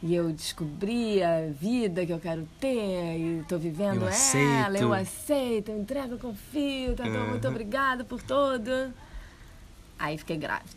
e 0.02 0.16
eu 0.16 0.34
descobri 0.34 1.22
a 1.22 1.46
vida 1.52 2.08
que 2.08 2.12
eu 2.12 2.20
quero 2.20 2.50
ter 2.60 3.18
e 3.20 3.40
estou 3.42 3.60
vivendo 3.60 3.98
eu 3.98 4.08
ela, 4.08 4.10
aceito. 4.10 4.78
eu 4.78 4.94
aceito, 4.94 5.70
eu 5.70 5.80
entrego, 5.80 6.16
eu 6.16 6.18
confio, 6.18 6.96
tá, 6.96 7.04
uhum. 7.04 7.30
muito 7.30 7.48
obrigada 7.48 8.04
por 8.04 8.20
tudo. 8.20 8.92
Aí 10.00 10.18
fiquei 10.18 10.36
grávida. 10.36 10.72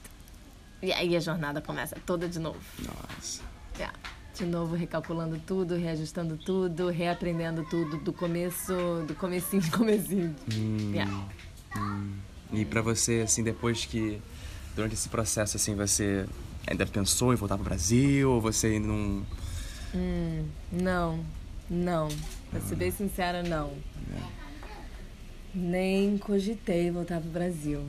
E 0.83 0.93
aí 0.93 1.17
a 1.17 1.21
jornada 1.21 1.63
começa 1.63 1.97
toda 2.05 2.29
de 2.29 2.39
novo. 2.39 2.61
Nossa. 2.79 3.43
Yeah. 3.79 3.99
De 4.35 4.45
novo 4.45 4.77
recalculando 4.77 5.41
tudo, 5.47 5.75
reajustando 5.75 6.37
tudo, 6.37 6.91
reaprendendo 6.91 7.65
tudo 7.65 7.97
do 7.97 8.13
começo, 8.13 8.75
do 9.09 9.15
comecinho, 9.15 9.63
comecinho. 9.73 10.37
Hum, 10.55 10.93
yeah. 10.93 11.11
E 12.53 12.65
para 12.65 12.81
você, 12.81 13.23
assim, 13.25 13.43
depois 13.43 13.85
que 13.85 14.21
durante 14.75 14.95
esse 14.95 15.09
processo, 15.09 15.57
assim, 15.57 15.75
você 15.75 16.27
Ainda 16.67 16.85
pensou 16.85 17.33
em 17.33 17.37
voltar 17.37 17.55
para 17.57 17.63
o 17.63 17.65
Brasil? 17.65 18.31
Ou 18.31 18.41
você 18.41 18.69
ainda 18.69 18.89
não. 18.89 19.23
Hum, 19.95 20.45
não, 20.73 21.25
não. 21.71 22.09
Pra 22.51 22.61
ser 22.61 22.75
bem 22.75 22.91
sincera, 22.91 23.43
não. 23.43 23.73
É. 24.13 24.47
Nem 25.55 26.19
cogitei 26.19 26.91
voltar 26.91 27.21
para 27.21 27.29
o 27.29 27.33
Brasil 27.33 27.89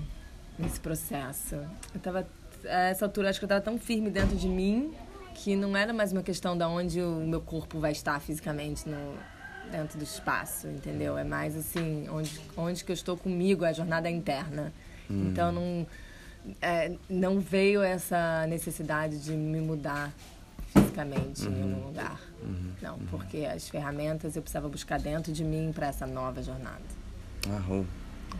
nesse 0.59 0.79
processo. 0.79 1.55
Eu 1.93 1.99
tava. 2.01 2.27
A 2.65 2.89
essa 2.89 3.05
altura, 3.05 3.29
acho 3.29 3.39
que 3.39 3.45
eu 3.45 3.47
estava 3.47 3.61
tão 3.61 3.79
firme 3.79 4.09
dentro 4.09 4.35
de 4.35 4.47
mim 4.47 4.93
que 5.33 5.55
não 5.55 5.75
era 5.77 5.93
mais 5.93 6.11
uma 6.11 6.23
questão 6.23 6.57
de 6.57 6.63
onde 6.63 7.01
o 7.01 7.25
meu 7.27 7.39
corpo 7.39 7.79
vai 7.79 7.91
estar 7.91 8.19
fisicamente 8.19 8.87
no, 8.89 9.15
dentro 9.67 9.97
do 9.97 10.03
espaço, 10.03 10.67
entendeu? 10.67 11.17
É 11.17 11.23
mais 11.23 11.55
assim, 11.55 12.07
onde, 12.09 12.39
onde 12.55 12.83
que 12.83 12.91
eu 12.91 12.95
estou 12.95 13.17
comigo, 13.17 13.65
a 13.65 13.73
jornada 13.73 14.09
interna. 14.09 14.73
Hum. 15.09 15.29
Então, 15.29 15.51
não 15.51 15.87
é, 16.61 16.93
não 17.09 17.39
veio 17.39 17.81
essa 17.81 18.45
necessidade 18.47 19.19
de 19.19 19.31
me 19.31 19.59
mudar 19.59 20.11
fisicamente 20.73 21.45
uhum. 21.45 21.53
em 21.53 21.61
algum 21.63 21.87
lugar. 21.87 22.21
Uhum. 22.41 22.71
Não, 22.81 22.93
uhum. 22.95 23.05
porque 23.09 23.45
as 23.45 23.67
ferramentas 23.69 24.35
eu 24.35 24.41
precisava 24.41 24.69
buscar 24.69 24.99
dentro 24.99 25.31
de 25.31 25.43
mim 25.43 25.71
para 25.73 25.87
essa 25.87 26.05
nova 26.05 26.41
jornada. 26.41 26.81
Arrou. 27.55 27.85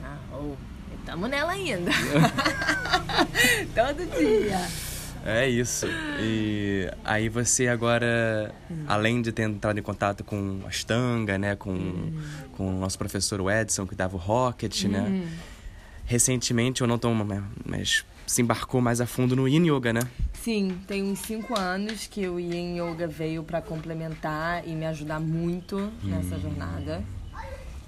Arrou. 0.04 0.58
Estamos 1.00 1.30
nela 1.30 1.52
ainda. 1.52 1.92
Todo 3.76 4.06
dia. 4.18 4.87
É 5.28 5.48
isso. 5.48 5.86
E 6.20 6.90
aí 7.04 7.28
você 7.28 7.68
agora, 7.68 8.54
hum. 8.72 8.86
além 8.88 9.22
de 9.22 9.32
ter 9.32 9.44
entrado 9.44 9.78
em 9.78 9.84
contato 9.84 10.24
com 10.24 10.62
a 10.66 10.70
Stanga, 10.70 11.38
né, 11.38 11.56
com, 11.56 11.72
hum. 11.72 12.22
com 12.54 12.78
o 12.78 12.80
nosso 12.80 12.98
professor 12.98 13.40
Edson, 13.52 13.86
que 13.86 13.94
dava 13.94 14.16
o 14.16 14.20
Rocket, 14.20 14.86
né? 14.86 15.06
Hum 15.08 15.28
recentemente, 16.08 16.82
ou 16.82 16.88
não 16.88 16.98
tão, 16.98 17.14
mas 17.66 18.06
se 18.26 18.42
embarcou 18.42 18.82
mais 18.82 19.00
a 19.00 19.06
fundo 19.06 19.36
no 19.36 19.48
Yin 19.48 19.70
Yoga, 19.70 19.94
né? 19.94 20.02
Sim, 20.34 20.80
tem 20.88 21.04
uns 21.04 21.20
cinco 21.20 21.58
anos 21.58 22.08
que 22.08 22.28
o 22.28 22.40
Yin 22.40 22.80
Yoga 22.82 23.08
veio 23.08 23.44
para 23.44 23.62
complementar 23.62 24.66
e 24.66 24.72
me 24.72 24.86
ajudar 24.86 25.20
muito 25.20 25.78
hum. 25.78 25.92
nessa 26.04 26.40
jornada. 26.40 27.04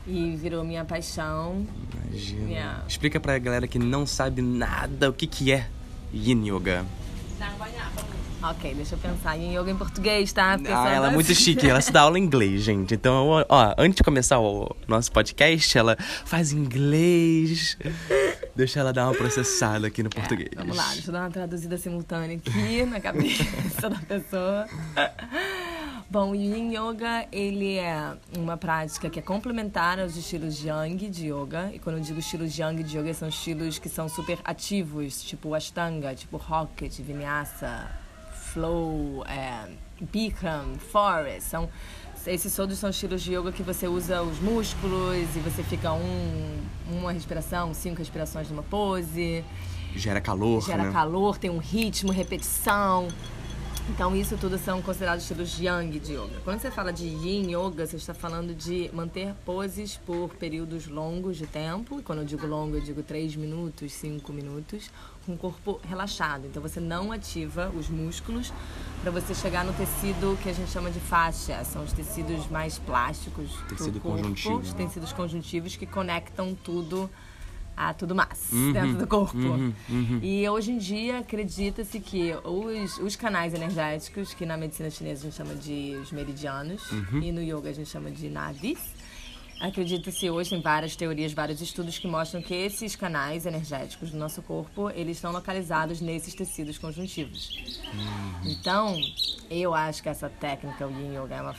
E 0.06 0.36
virou 0.36 0.64
minha 0.64 0.84
paixão. 0.84 1.66
Imagina. 2.04 2.46
Minha... 2.46 2.84
Explica 2.88 3.20
pra 3.20 3.38
galera 3.38 3.68
que 3.68 3.80
não 3.80 4.06
sabe 4.06 4.42
nada 4.42 5.10
o 5.10 5.14
que, 5.14 5.26
que 5.26 5.52
é 5.52 5.68
Yin 6.14 6.50
Yoga. 6.50 6.86
Ok, 8.42 8.74
deixa 8.74 8.96
eu 8.96 9.00
pensar 9.00 9.38
em 9.38 9.58
yoga 9.58 9.70
em 9.70 9.76
português, 9.76 10.32
tá? 10.32 10.58
Porque 10.58 10.72
ah, 10.72 10.90
ela 10.90 11.08
é 11.10 11.12
muito 11.12 11.36
chique, 11.36 11.68
ela 11.68 11.82
se 11.82 11.92
dá 11.92 12.02
aula 12.02 12.18
em 12.18 12.24
inglês, 12.24 12.62
gente. 12.62 12.94
Então, 12.94 13.28
ó, 13.28 13.76
antes 13.78 13.98
de 13.98 14.04
começar 14.04 14.40
o 14.40 14.74
nosso 14.88 15.12
podcast, 15.12 15.78
ela 15.78 15.98
faz 16.24 16.54
inglês. 16.54 17.78
Deixa 18.56 18.80
ela 18.80 18.94
dar 18.94 19.08
uma 19.08 19.14
processada 19.14 19.88
aqui 19.88 20.02
no 20.02 20.08
é, 20.08 20.12
português. 20.12 20.50
Vamos 20.56 20.78
lá, 20.78 20.88
deixa 20.94 21.10
eu 21.10 21.14
dar 21.14 21.20
uma 21.22 21.30
traduzida 21.30 21.78
simultânea 21.78 22.38
aqui 22.38 22.86
na 22.86 23.02
cabeça 23.02 23.90
da 23.90 24.00
pessoa. 24.00 24.66
Bom, 26.10 26.32
o 26.32 26.36
Yin 26.36 26.74
Yoga, 26.76 27.28
ele 27.32 27.76
é 27.76 28.14
uma 28.38 28.58
prática 28.58 29.10
que 29.10 29.20
é 29.20 29.22
complementar 29.22 30.00
aos 30.00 30.16
estilos 30.16 30.64
Yang 30.64 31.10
de 31.10 31.28
Yoga. 31.28 31.72
E 31.74 31.80
quando 31.80 31.98
eu 31.98 32.02
digo 32.02 32.20
estilos 32.20 32.58
Yang 32.58 32.84
de 32.84 32.98
Yoga, 32.98 33.14
são 33.14 33.28
estilos 33.28 33.78
que 33.78 33.90
são 33.90 34.08
super 34.08 34.40
ativos, 34.46 35.22
tipo 35.22 35.54
Ashtanga, 35.54 36.16
tipo 36.16 36.38
Rocket, 36.38 37.00
Vinyasa, 37.02 37.86
flow, 38.54 39.24
é, 39.26 39.70
Bikram, 40.02 40.76
forest, 40.92 41.50
são 41.50 41.70
esses 42.28 42.54
todos 42.54 42.78
são 42.78 42.90
estilos 42.90 43.22
de 43.22 43.34
yoga 43.34 43.52
que 43.52 43.64
você 43.64 43.88
usa 43.88 44.22
os 44.22 44.40
músculos 44.40 45.36
e 45.36 45.40
você 45.40 45.64
fica 45.64 45.94
um, 45.94 46.58
uma 46.92 47.14
respiração, 47.14 47.74
cinco 47.74 48.00
respirações 48.00 48.50
numa 48.50 48.62
pose. 48.62 49.44
Gera 49.96 50.20
calor, 50.20 50.62
Gera 50.62 50.84
né? 50.84 50.92
calor, 50.92 51.38
tem 51.38 51.50
um 51.50 51.58
ritmo, 51.58 52.12
repetição. 52.12 53.08
Então, 53.88 54.16
isso 54.16 54.38
tudo 54.38 54.58
são 54.58 54.82
considerados 54.82 55.24
estilos 55.24 55.60
yang 55.60 56.00
de 56.00 56.14
yoga. 56.14 56.40
Quando 56.44 56.60
você 56.60 56.70
fala 56.70 56.94
de 56.94 57.06
yin 57.06 57.52
yoga, 57.52 57.86
você 57.88 57.96
está 57.96 58.14
falando 58.14 58.54
de 58.54 58.90
manter 58.94 59.34
poses 59.46 59.98
por 59.98 60.30
períodos 60.36 60.88
longos 60.88 61.38
de 61.38 61.48
tempo. 61.48 62.00
E 62.00 62.04
quando 62.04 62.20
eu 62.20 62.26
digo 62.26 62.46
longo, 62.46 62.76
eu 62.76 62.82
digo 62.82 63.02
3 63.02 63.36
minutos, 63.36 63.92
5 63.94 64.32
minutos, 64.32 64.92
com 65.26 65.34
o 65.34 65.38
corpo 65.38 65.80
relaxado. 65.84 66.46
Então, 66.46 66.62
você 66.62 66.80
não 66.80 67.12
ativa 67.12 67.72
os 67.76 67.90
músculos 67.90 68.54
para 69.02 69.12
você 69.12 69.34
chegar 69.34 69.66
no 69.66 69.74
tecido 69.74 70.38
que 70.44 70.50
a 70.50 70.54
gente 70.54 70.70
chama 70.70 70.92
de 70.92 71.00
faixa. 71.00 71.64
São 71.64 71.84
os 71.84 71.92
tecidos 71.92 72.48
mais 72.48 72.78
plásticos 72.78 73.50
Tecido 73.70 73.94
do 73.94 74.02
corpo, 74.02 74.20
conjuntivo. 74.20 74.58
os 74.60 74.74
tecidos 74.74 75.12
conjuntivos 75.12 75.76
que 75.76 75.86
conectam 75.86 76.56
tudo 76.64 77.10
a 77.80 77.94
tudo 77.94 78.14
mais 78.14 78.52
uhum, 78.52 78.74
dentro 78.74 78.98
do 78.98 79.08
corpo. 79.08 79.38
Uhum, 79.38 79.74
uhum. 79.90 80.20
E 80.22 80.48
hoje 80.50 80.72
em 80.74 80.78
dia 80.78 81.20
acredita-se 81.20 81.98
que 82.02 82.34
os, 82.44 82.98
os 82.98 83.16
canais 83.16 83.54
energéticos, 83.54 84.34
que 84.34 84.46
na 84.46 84.58
medicina 84.58 84.90
chinesa 84.90 85.22
a 85.22 85.24
gente 85.24 85.38
chama 85.38 85.56
de 85.56 85.98
os 86.02 86.12
meridianos 86.12 86.92
uhum. 86.92 87.22
e 87.22 87.32
no 87.32 87.42
yoga 87.42 87.70
a 87.70 87.74
gente 87.74 87.90
chama 87.90 88.12
de 88.12 88.30
nadis, 88.30 88.80
acredita-se 89.62 90.30
hoje 90.30 90.56
em 90.56 90.62
várias 90.62 90.94
teorias, 90.98 91.32
vários 91.32 91.62
estudos 91.62 91.98
que 91.98 92.08
mostram 92.08 92.42
que 92.42 92.54
esses 92.54 92.98
canais 92.98 93.46
energéticos 93.46 94.12
do 94.12 94.18
nosso 94.18 94.42
corpo, 94.42 94.90
eles 94.90 95.16
estão 95.16 95.32
localizados 95.32 96.02
nesses 96.02 96.34
tecidos 96.34 96.78
conjuntivos. 96.78 97.80
Uhum. 97.94 98.52
Então, 98.52 98.98
eu 99.50 99.74
acho 99.74 100.04
que 100.04 100.10
essa 100.10 100.30
técnica, 100.30 100.86
o 100.86 100.92
Yin 100.92 101.16
Yoga, 101.16 101.36
é 101.36 101.42
uma 101.42 101.56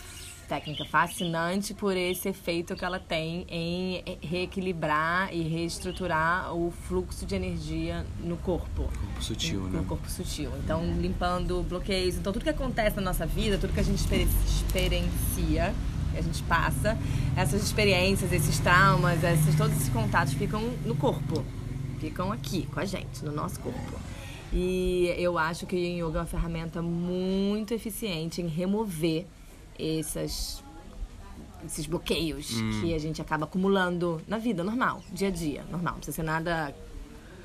técnica 0.50 0.84
fascinante 0.84 1.72
por 1.72 1.96
esse 1.96 2.28
efeito 2.28 2.74
que 2.74 2.84
ela 2.84 2.98
tem 2.98 3.46
em 3.48 4.02
reequilibrar 4.20 5.32
e 5.32 5.42
reestruturar 5.42 6.52
o 6.52 6.72
fluxo 6.72 7.24
de 7.24 7.36
energia 7.36 8.04
no 8.18 8.36
corpo. 8.36 8.82
Corpo 8.82 9.22
sutil, 9.22 9.60
no, 9.60 9.68
né? 9.68 9.78
No 9.78 9.84
corpo 9.84 10.10
sutil. 10.10 10.50
Então, 10.64 10.84
limpando 10.98 11.62
bloqueios. 11.62 12.16
Então, 12.16 12.32
tudo 12.32 12.42
que 12.42 12.48
acontece 12.48 12.96
na 12.96 13.02
nossa 13.02 13.24
vida, 13.24 13.58
tudo 13.58 13.72
que 13.72 13.78
a 13.78 13.84
gente 13.84 14.02
experiencia, 14.02 15.72
que 16.10 16.18
a 16.18 16.20
gente 16.20 16.42
passa, 16.42 16.98
essas 17.36 17.62
experiências, 17.62 18.32
esses 18.32 18.58
traumas, 18.58 19.22
esses, 19.22 19.54
todos 19.54 19.76
esses 19.76 19.88
contatos 19.90 20.34
ficam 20.34 20.60
no 20.84 20.96
corpo. 20.96 21.44
ficam 22.00 22.32
aqui 22.32 22.66
com 22.72 22.80
a 22.80 22.84
gente, 22.84 23.24
no 23.24 23.30
nosso 23.30 23.60
corpo. 23.60 24.00
E 24.52 25.14
eu 25.16 25.38
acho 25.38 25.64
que 25.64 25.76
o 25.76 26.08
Yoga 26.08 26.18
é 26.18 26.22
uma 26.22 26.26
ferramenta 26.26 26.82
muito 26.82 27.72
eficiente 27.72 28.42
em 28.42 28.48
remover 28.48 29.26
essas, 29.80 30.62
esses 31.64 31.86
bloqueios 31.86 32.50
Hum. 32.52 32.80
que 32.80 32.94
a 32.94 32.98
gente 32.98 33.20
acaba 33.22 33.44
acumulando 33.44 34.20
na 34.26 34.38
vida 34.38 34.62
normal, 34.62 35.02
dia 35.12 35.28
a 35.28 35.30
dia, 35.30 35.64
normal. 35.70 35.94
Não 35.94 36.00
precisa 36.00 36.16
ser 36.16 36.22
nada 36.22 36.74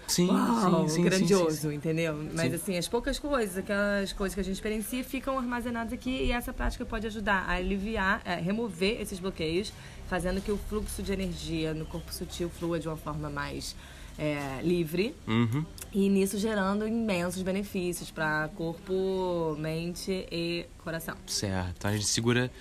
Sim, 0.07 0.29
Uau, 0.29 0.87
sim, 0.87 0.95
sim, 0.95 1.01
grandioso, 1.03 1.69
sim, 1.69 1.73
entendeu? 1.75 2.15
Mas 2.33 2.49
Sim. 2.49 2.55
assim, 2.55 2.77
as 2.77 2.87
poucas 2.87 3.17
coisas, 3.17 3.57
aquelas 3.57 4.13
coisas 4.13 4.35
que 4.35 4.39
a 4.39 4.43
gente 4.43 4.53
experiencia 4.53 5.03
ficam 5.03 5.37
armazenadas 5.37 5.93
aqui 5.93 6.25
e 6.25 6.31
essa 6.31 6.53
prática 6.53 6.85
pode 6.85 7.07
ajudar 7.07 7.45
a 7.47 7.53
aliviar, 7.53 8.21
a 8.23 8.35
remover 8.35 9.01
esses 9.01 9.19
bloqueios, 9.19 9.73
fazendo 10.07 10.41
que 10.41 10.51
o 10.51 10.57
fluxo 10.69 11.01
de 11.01 11.11
energia 11.11 11.73
no 11.73 11.85
corpo 11.85 12.13
sutil 12.13 12.49
flua 12.49 12.79
de 12.79 12.87
uma 12.87 12.97
forma 12.97 13.29
mais 13.29 13.75
é, 14.17 14.61
livre 14.63 15.15
Uhum. 15.27 15.65
e 15.93 16.09
nisso 16.09 16.37
gerando 16.37 16.87
imensos 16.87 17.41
benefícios 17.41 18.09
para 18.11 18.49
corpo, 18.55 19.55
mente 19.59 20.25
e 20.31 20.65
coração. 20.83 21.15
Certo. 21.27 21.73
Então 21.77 21.91
a 21.91 21.93
gente 21.93 22.05
segura 22.07 22.51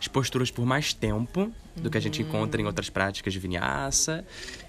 as 0.00 0.08
posturas 0.08 0.50
por 0.50 0.64
mais 0.66 0.92
tempo 0.92 1.52
do 1.76 1.88
que 1.88 1.96
a 1.96 2.00
Uhum. 2.00 2.02
gente 2.02 2.22
encontra 2.22 2.60
em 2.60 2.64
outras 2.66 2.90
práticas 2.90 3.32
de 3.32 3.38
vinyasa. 3.38 4.24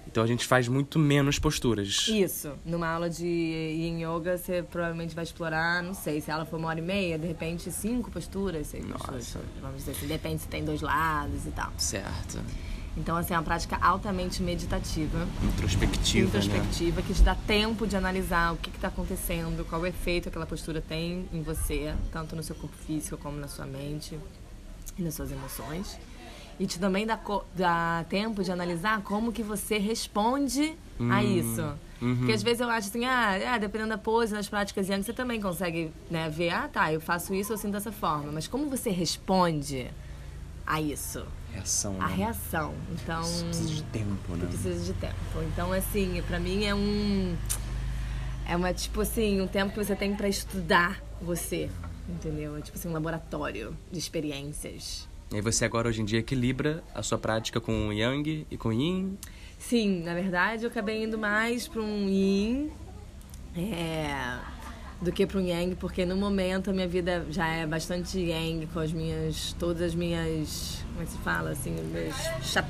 Então 0.06 0.22
a 0.22 0.26
gente 0.28 0.46
faz 0.46 0.68
muito 0.68 0.96
menos 0.98 1.40
posturas. 1.40 2.06
Isso, 2.08 2.52
numa 2.64 2.86
aula 2.86 3.10
de 3.10 3.26
Yin 3.26 4.04
Yoga 4.04 4.38
você 4.38 4.62
provavelmente 4.62 5.12
vai 5.14 5.24
explorar, 5.24 5.82
não 5.82 5.92
sei, 5.92 6.20
se 6.20 6.30
ela 6.30 6.44
for 6.44 6.56
uma 6.58 6.68
hora 6.68 6.78
e 6.78 6.82
meia, 6.82 7.18
de 7.18 7.26
repente 7.26 7.70
cinco 7.72 8.10
posturas, 8.12 8.68
seis 8.68 8.86
Nossa. 8.86 9.10
posturas. 9.10 9.46
Vamos 9.60 9.78
dizer 9.78 9.90
assim, 9.90 10.06
depende 10.06 10.42
se 10.42 10.48
tem 10.48 10.64
dois 10.64 10.80
lados 10.82 11.44
e 11.46 11.50
tal. 11.50 11.72
Certo. 11.78 12.38
Então, 12.96 13.16
assim, 13.16 13.34
é 13.34 13.36
uma 13.36 13.42
prática 13.42 13.76
altamente 13.80 14.42
meditativa, 14.42 15.26
Introspectiva, 15.42 16.38
né? 16.38 16.44
introspectiva, 16.44 17.02
que 17.02 17.12
te 17.12 17.22
dá 17.22 17.34
tempo 17.34 17.86
de 17.86 17.96
analisar 17.96 18.52
o 18.54 18.56
que 18.56 18.70
está 18.70 18.88
acontecendo, 18.88 19.64
qual 19.68 19.80
o 19.80 19.86
efeito 19.86 20.28
aquela 20.28 20.46
postura 20.46 20.80
tem 20.80 21.28
em 21.32 21.42
você, 21.42 21.92
tanto 22.12 22.36
no 22.36 22.42
seu 22.42 22.54
corpo 22.54 22.76
físico 22.86 23.16
como 23.16 23.36
na 23.36 23.48
sua 23.48 23.66
mente 23.66 24.18
e 24.96 25.02
nas 25.02 25.14
suas 25.14 25.32
emoções. 25.32 25.98
E 26.58 26.66
te 26.66 26.78
também 26.78 27.04
dá, 27.04 27.18
dá 27.56 28.04
tempo 28.08 28.44
de 28.44 28.52
analisar 28.52 29.02
como 29.02 29.32
que 29.32 29.42
você 29.42 29.76
responde 29.76 30.76
a 31.10 31.24
isso. 31.24 31.62
uhum. 32.00 32.16
Porque 32.18 32.32
às 32.32 32.44
vezes 32.44 32.60
eu 32.60 32.70
acho 32.70 32.88
assim, 32.88 33.04
ah, 33.04 33.32
é, 33.36 33.58
dependendo 33.58 33.90
da 33.90 33.98
pose, 33.98 34.32
nas 34.32 34.48
práticas 34.48 34.88
yang, 34.88 35.02
você 35.02 35.12
também 35.12 35.40
consegue 35.40 35.90
né, 36.08 36.30
ver, 36.30 36.50
ah, 36.50 36.68
tá, 36.72 36.92
eu 36.92 37.00
faço 37.00 37.34
isso, 37.34 37.52
eu 37.52 37.58
sinto 37.58 37.72
dessa 37.72 37.90
forma. 37.90 38.30
Mas 38.30 38.46
como 38.46 38.70
você 38.70 38.90
responde 38.90 39.90
a 40.66 40.80
isso? 40.80 41.24
Reação, 41.52 41.96
A 42.00 42.08
né? 42.08 42.14
reação. 42.16 42.74
Então. 42.92 43.22
Isso 43.22 43.44
precisa 43.44 43.68
de 43.74 43.82
tempo, 43.84 44.36
né? 44.36 44.46
Precisa 44.46 44.92
de 44.92 44.98
tempo. 44.98 45.14
Então, 45.52 45.72
assim, 45.72 46.22
pra 46.26 46.40
mim 46.40 46.64
é 46.64 46.74
um. 46.74 47.36
É 48.46 48.56
uma, 48.56 48.74
tipo 48.74 49.00
assim, 49.00 49.40
um 49.40 49.46
tempo 49.46 49.72
que 49.72 49.84
você 49.84 49.94
tem 49.94 50.14
pra 50.14 50.28
estudar 50.28 51.02
você. 51.22 51.70
Entendeu? 52.08 52.56
É 52.56 52.60
tipo 52.60 52.76
assim, 52.76 52.88
um 52.88 52.92
laboratório 52.92 53.74
de 53.90 53.98
experiências. 53.98 55.08
E 55.32 55.40
você 55.40 55.64
agora, 55.64 55.88
hoje 55.88 56.02
em 56.02 56.04
dia, 56.04 56.18
equilibra 56.18 56.82
a 56.94 57.02
sua 57.02 57.18
prática 57.18 57.60
com 57.60 57.88
o 57.88 57.92
Yang 57.92 58.46
e 58.50 58.56
com 58.56 58.68
o 58.68 58.72
Yin. 58.72 59.16
Sim, 59.58 60.02
na 60.02 60.12
verdade 60.12 60.64
eu 60.64 60.70
acabei 60.70 61.02
indo 61.04 61.16
mais 61.16 61.66
pra 61.66 61.80
um 61.80 62.06
yin 62.06 62.70
é, 63.56 64.38
do 65.04 65.12
que 65.12 65.26
pra 65.26 65.38
um 65.38 65.46
yang, 65.46 65.76
porque 65.76 66.04
no 66.06 66.16
momento 66.16 66.70
a 66.70 66.72
minha 66.72 66.88
vida 66.88 67.26
já 67.30 67.46
é 67.46 67.66
bastante 67.66 68.18
yang, 68.18 68.66
com 68.66 68.80
as 68.80 68.90
minhas. 68.90 69.54
todas 69.58 69.82
as 69.82 69.94
minhas. 69.94 70.82
como 70.88 71.02
é 71.02 71.04
que 71.04 71.12
se 71.12 71.18
fala? 71.18 71.50
Assim, 71.50 71.76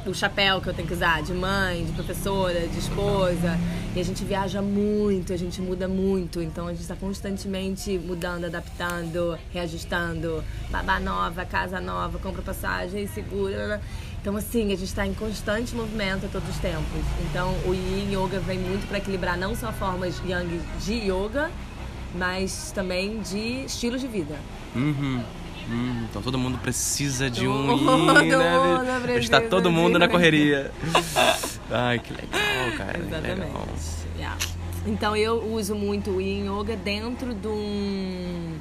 o 0.07 0.14
chapéu 0.14 0.61
que 0.61 0.69
eu 0.69 0.75
tenho 0.75 0.88
que 0.88 0.95
usar, 0.95 1.23
de 1.23 1.33
mãe, 1.33 1.85
de 1.85 1.93
professora, 1.93 2.67
de 2.67 2.79
esposa. 2.79 3.59
E 3.95 4.00
a 4.00 4.05
gente 4.05 4.25
viaja 4.25 4.61
muito, 4.61 5.33
a 5.33 5.37
gente 5.37 5.62
muda 5.62 5.87
muito, 5.87 6.42
então 6.42 6.66
a 6.66 6.73
gente 6.73 6.83
está 6.83 6.97
constantemente 6.97 7.97
mudando, 7.97 8.47
adaptando, 8.47 9.38
reajustando, 9.53 10.42
babá 10.70 10.99
nova, 10.99 11.44
casa 11.44 11.81
nova, 11.81 12.18
compra 12.18 12.42
passagem, 12.42 13.07
segura. 13.07 13.81
Então, 14.20 14.35
assim, 14.37 14.68
a 14.73 14.77
gente 14.77 14.85
está 14.85 15.07
em 15.07 15.12
constante 15.12 15.75
movimento 15.77 16.25
a 16.25 16.29
todos 16.31 16.49
os 16.49 16.57
tempos. 16.57 17.05
Então, 17.29 17.55
o 17.66 17.75
Yin 17.75 18.16
Yoga 18.16 18.40
vem 18.40 18.59
muito 18.59 18.88
para 18.88 18.97
equilibrar 18.97 19.37
não 19.37 19.55
só 19.55 19.70
formas 19.70 20.18
Yang 20.27 20.62
de 20.81 20.94
yoga, 20.94 21.51
mas 22.14 22.72
também 22.72 23.20
de 23.20 23.64
estilos 23.64 24.00
de 24.00 24.07
vida. 24.07 24.37
Uhum. 24.74 25.22
Hum, 25.70 26.07
então 26.11 26.20
todo 26.20 26.38
mundo 26.38 26.59
precisa 26.59 27.31
de 27.31 27.48
um 27.48 27.79
Todo 27.79 28.20
Yin, 28.20 28.31
né? 28.37 29.16
Está 29.18 29.40
todo 29.40 29.70
mundo 29.70 29.98
na 29.98 30.09
correria. 30.09 30.70
Ai, 31.70 31.98
que 31.98 32.12
legal, 32.12 32.77
cara. 32.77 32.98
que 32.98 33.07
Exatamente. 33.07 33.40
legal. 33.40 33.68
Yeah. 34.18 34.37
Então, 34.87 35.16
eu 35.16 35.42
uso 35.42 35.74
muito 35.74 36.11
o 36.11 36.20
Yin 36.20 36.46
Yoga 36.46 36.77
dentro 36.77 37.33
de 37.33 37.48
um, 37.48 38.54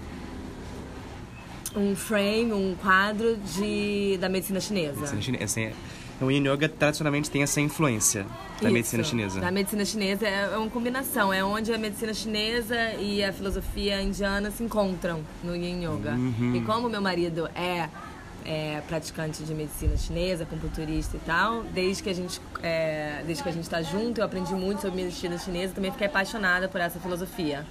um 1.75 1.95
frame, 1.95 2.53
um 2.53 2.75
quadro 2.81 3.37
de, 3.37 4.17
da 4.19 4.29
medicina 4.29 4.59
chinesa. 4.59 4.99
Medicina 4.99 5.21
chinesa. 5.21 5.43
Assim, 5.43 5.71
o 6.21 6.31
Yin 6.31 6.47
Yoga 6.47 6.69
tradicionalmente 6.69 7.29
tem 7.29 7.43
essa 7.43 7.59
influência 7.59 8.23
da 8.61 8.67
Isso, 8.67 8.73
medicina 8.73 9.03
chinesa. 9.03 9.41
Da 9.41 9.51
medicina 9.51 9.83
chinesa 9.83 10.27
é 10.27 10.49
é 10.53 10.57
uma 10.57 10.69
combinação, 10.69 11.33
é 11.33 11.43
onde 11.43 11.73
a 11.73 11.77
medicina 11.77 12.13
chinesa 12.13 12.93
e 12.93 13.23
a 13.23 13.33
filosofia 13.33 14.01
indiana 14.01 14.51
se 14.51 14.63
encontram 14.63 15.21
no 15.43 15.55
Yin 15.55 15.83
Yoga. 15.85 16.11
Uhum. 16.11 16.55
E 16.55 16.61
como 16.61 16.87
meu 16.87 17.01
marido 17.01 17.49
é, 17.55 17.89
é 18.45 18.81
praticante 18.87 19.43
de 19.43 19.53
medicina 19.53 19.97
chinesa, 19.97 20.43
acupunturista 20.43 21.17
e 21.17 21.19
tal, 21.21 21.63
desde 21.63 22.03
que 22.03 22.09
a 22.09 22.13
gente 22.13 22.39
é, 22.61 23.23
desde 23.25 23.43
que 23.43 23.49
a 23.49 23.51
gente 23.51 23.63
está 23.63 23.81
junto, 23.81 24.21
eu 24.21 24.25
aprendi 24.25 24.53
muito 24.53 24.81
sobre 24.81 25.03
medicina 25.03 25.37
chinesa, 25.37 25.73
também 25.73 25.91
fiquei 25.91 26.07
apaixonada 26.07 26.67
por 26.67 26.79
essa 26.79 26.99
filosofia. 26.99 27.65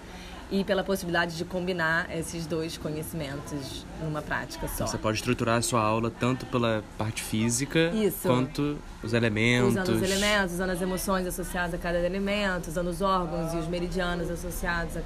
E 0.52 0.62
pela 0.64 0.84
possibilidade 0.84 1.34
de 1.34 1.46
combinar 1.46 2.14
esses 2.14 2.44
dois 2.46 2.76
conhecimentos 2.76 3.86
numa 4.02 4.20
prática 4.20 4.68
só. 4.68 4.86
Você 4.86 4.98
pode 4.98 5.16
estruturar 5.16 5.56
a 5.56 5.62
sua 5.62 5.80
aula 5.80 6.10
tanto 6.10 6.44
pela 6.44 6.84
parte 6.98 7.22
física 7.22 7.90
Isso. 7.94 8.28
quanto 8.28 8.76
os 9.02 9.14
elementos. 9.14 9.70
Usando 9.70 9.88
os 9.88 10.02
elementos, 10.02 10.52
usando 10.52 10.70
as 10.70 10.82
emoções 10.82 11.26
associadas 11.26 11.72
a 11.72 11.78
cada 11.78 11.98
elemento, 11.98 12.68
usando 12.68 12.88
os 12.88 13.00
órgãos 13.00 13.54
e 13.54 13.56
os 13.56 13.66
meridianos 13.66 14.30
associados 14.30 14.98
a, 14.98 15.02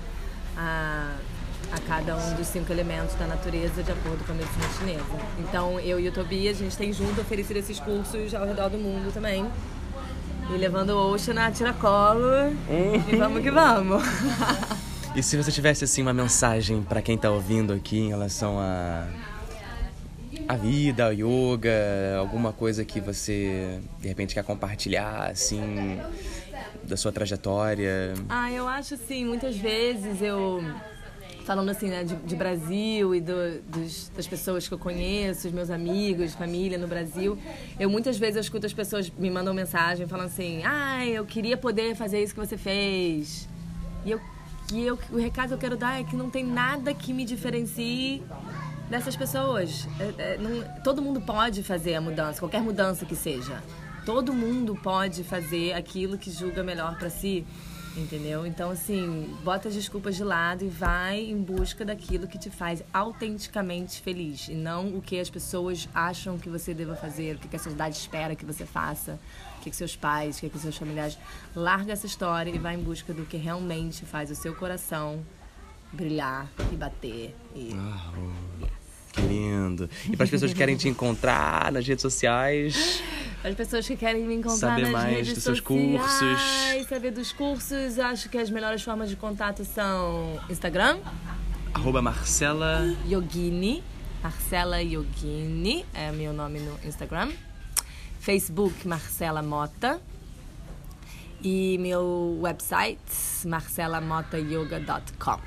a, 0.56 1.14
a 1.76 1.80
cada 1.86 2.16
um 2.16 2.34
dos 2.34 2.48
cinco 2.48 2.72
elementos 2.72 3.14
da 3.14 3.28
natureza, 3.28 3.84
de 3.84 3.92
acordo 3.92 4.24
com 4.26 4.32
a 4.32 4.34
medicina 4.34 4.68
chinesa. 4.76 5.26
Então, 5.38 5.78
eu 5.78 6.00
e 6.00 6.08
o 6.08 6.12
Tobias, 6.12 6.56
a 6.56 6.64
gente 6.64 6.76
tem 6.76 6.92
junto 6.92 7.20
oferecido 7.20 7.58
esses 7.58 7.78
cursos 7.78 8.34
ao 8.34 8.44
redor 8.44 8.68
do 8.68 8.78
mundo 8.78 9.14
também. 9.14 9.48
E 10.52 10.56
levando 10.56 10.90
o 10.90 11.12
Ocean 11.12 11.40
a 11.40 11.52
tiracolo. 11.52 12.28
E 12.68 13.16
vamos 13.16 13.42
que 13.42 13.50
vamos. 13.50 14.02
E 15.16 15.22
se 15.22 15.36
você 15.36 15.50
tivesse 15.50 15.82
assim 15.84 16.02
uma 16.02 16.12
mensagem 16.12 16.82
pra 16.82 17.00
quem 17.00 17.16
tá 17.16 17.30
ouvindo 17.30 17.72
aqui 17.72 17.98
em 17.98 18.08
relação 18.08 18.58
a 18.60 19.06
a 20.48 20.54
vida, 20.54 21.06
ao 21.06 21.12
yoga, 21.12 22.16
alguma 22.18 22.52
coisa 22.52 22.84
que 22.84 23.00
você 23.00 23.80
de 23.98 24.06
repente 24.06 24.34
quer 24.34 24.44
compartilhar 24.44 25.30
assim 25.30 25.98
da 26.84 26.96
sua 26.96 27.10
trajetória? 27.10 28.14
Ah, 28.28 28.52
eu 28.52 28.68
acho 28.68 28.94
assim, 28.94 29.24
muitas 29.24 29.56
vezes 29.56 30.20
eu. 30.22 30.62
Falando 31.44 31.68
assim, 31.70 31.88
né, 31.88 32.02
de, 32.04 32.14
de 32.16 32.34
Brasil 32.36 33.14
e 33.14 33.20
do- 33.20 33.60
dos- 33.68 34.10
das 34.16 34.26
pessoas 34.26 34.66
que 34.66 34.74
eu 34.74 34.78
conheço, 34.78 35.46
os 35.46 35.54
meus 35.54 35.70
amigos, 35.70 36.34
família 36.34 36.76
no 36.76 36.88
Brasil, 36.88 37.38
eu 37.78 37.88
muitas 37.88 38.18
vezes 38.18 38.34
eu 38.36 38.40
escuto 38.42 38.66
as 38.66 38.72
pessoas 38.74 39.10
me 39.16 39.30
mandam 39.30 39.54
mensagem 39.54 40.06
falando 40.08 40.26
assim: 40.26 40.62
ai, 40.64 41.10
eu 41.10 41.24
queria 41.24 41.56
poder 41.56 41.94
fazer 41.96 42.22
isso 42.22 42.34
que 42.34 42.40
você 42.40 42.56
fez. 42.58 43.48
E 44.04 44.10
eu, 44.10 44.20
que 44.66 44.84
eu, 44.84 44.98
o 45.10 45.16
recado 45.18 45.48
que 45.48 45.54
eu 45.54 45.58
quero 45.58 45.76
dar 45.76 46.00
é 46.00 46.04
que 46.04 46.16
não 46.16 46.28
tem 46.30 46.44
nada 46.44 46.92
que 46.92 47.12
me 47.12 47.24
diferencie 47.24 48.22
dessas 48.90 49.16
pessoas. 49.16 49.86
É- 50.00 50.34
é, 50.34 50.38
não- 50.38 50.82
todo 50.82 51.00
mundo 51.02 51.20
pode 51.20 51.62
fazer 51.62 51.94
a 51.94 52.00
mudança, 52.00 52.38
qualquer 52.40 52.60
mudança 52.62 53.04
que 53.04 53.14
seja. 53.16 53.62
Todo 54.04 54.32
mundo 54.32 54.76
pode 54.82 55.24
fazer 55.24 55.72
aquilo 55.72 56.16
que 56.16 56.30
julga 56.30 56.62
melhor 56.62 56.96
pra 56.98 57.10
si, 57.10 57.44
entendeu? 57.96 58.46
Então, 58.46 58.70
assim, 58.70 59.34
bota 59.42 59.68
as 59.68 59.74
desculpas 59.74 60.16
de 60.16 60.22
lado 60.22 60.64
e 60.64 60.68
vai 60.68 61.20
em 61.20 61.40
busca 61.40 61.84
daquilo 61.84 62.26
que 62.26 62.38
te 62.38 62.50
faz 62.50 62.82
autenticamente 62.92 64.00
feliz. 64.00 64.48
E 64.48 64.54
não 64.54 64.96
o 64.96 65.02
que 65.02 65.18
as 65.18 65.30
pessoas 65.30 65.88
acham 65.94 66.38
que 66.38 66.48
você 66.48 66.74
deva 66.74 66.94
fazer, 66.94 67.36
o 67.36 67.38
que 67.38 67.56
a 67.56 67.58
sociedade 67.58 67.96
espera 67.96 68.34
que 68.34 68.44
você 68.44 68.66
faça, 68.66 69.18
o 69.58 69.62
que, 69.62 69.74
seus 69.74 69.96
pais, 69.96 70.36
o 70.36 70.40
que, 70.40 70.58
seus 70.58 70.76
familiares. 70.76 71.18
Larga 71.54 71.92
essa 71.92 72.06
história 72.06 72.50
e 72.50 72.58
vai 72.58 72.74
em 72.74 72.82
busca 72.82 73.12
do 73.12 73.24
que 73.24 73.36
realmente 73.36 74.04
faz 74.04 74.30
o 74.30 74.34
seu 74.34 74.54
coração 74.54 75.24
brilhar 75.92 76.48
e 76.72 76.76
bater. 76.76 77.34
E... 77.54 77.70
Ah, 77.74 78.12
oh, 78.16 78.66
que 79.12 79.22
lindo. 79.22 79.88
E 80.04 80.16
para 80.16 80.24
as 80.24 80.30
pessoas 80.30 80.52
que 80.52 80.58
querem 80.58 80.76
te 80.76 80.88
encontrar 80.88 81.72
nas 81.72 81.86
redes 81.86 82.02
sociais, 82.02 83.02
As 83.46 83.54
pessoas 83.54 83.86
que 83.86 83.96
querem 83.96 84.24
me 84.24 84.34
encontrar 84.34 84.70
Saber 84.70 84.82
nas 84.82 84.90
mais 84.90 85.14
redes 85.18 85.34
dos 85.34 85.44
seus 85.44 85.58
sociais, 85.58 86.00
cursos. 86.00 86.88
saber 86.88 87.12
dos 87.12 87.30
cursos, 87.30 87.96
acho 87.96 88.28
que 88.28 88.38
as 88.38 88.50
melhores 88.50 88.82
formas 88.82 89.08
de 89.08 89.14
contato 89.14 89.64
são 89.64 90.36
Instagram, 90.50 90.98
arroba 91.72 92.02
Marcela. 92.02 92.82
Yogini, 93.08 93.84
Marcela 94.20 94.82
Yogini 94.82 95.86
é 95.94 96.10
meu 96.10 96.32
nome 96.32 96.58
no 96.58 96.76
Instagram, 96.84 97.30
Facebook 98.18 98.88
Marcela 98.88 99.44
Mota. 99.44 100.00
E 101.40 101.78
meu 101.78 102.40
website, 102.42 102.98
marcelamotayoga.com. 103.44 105.38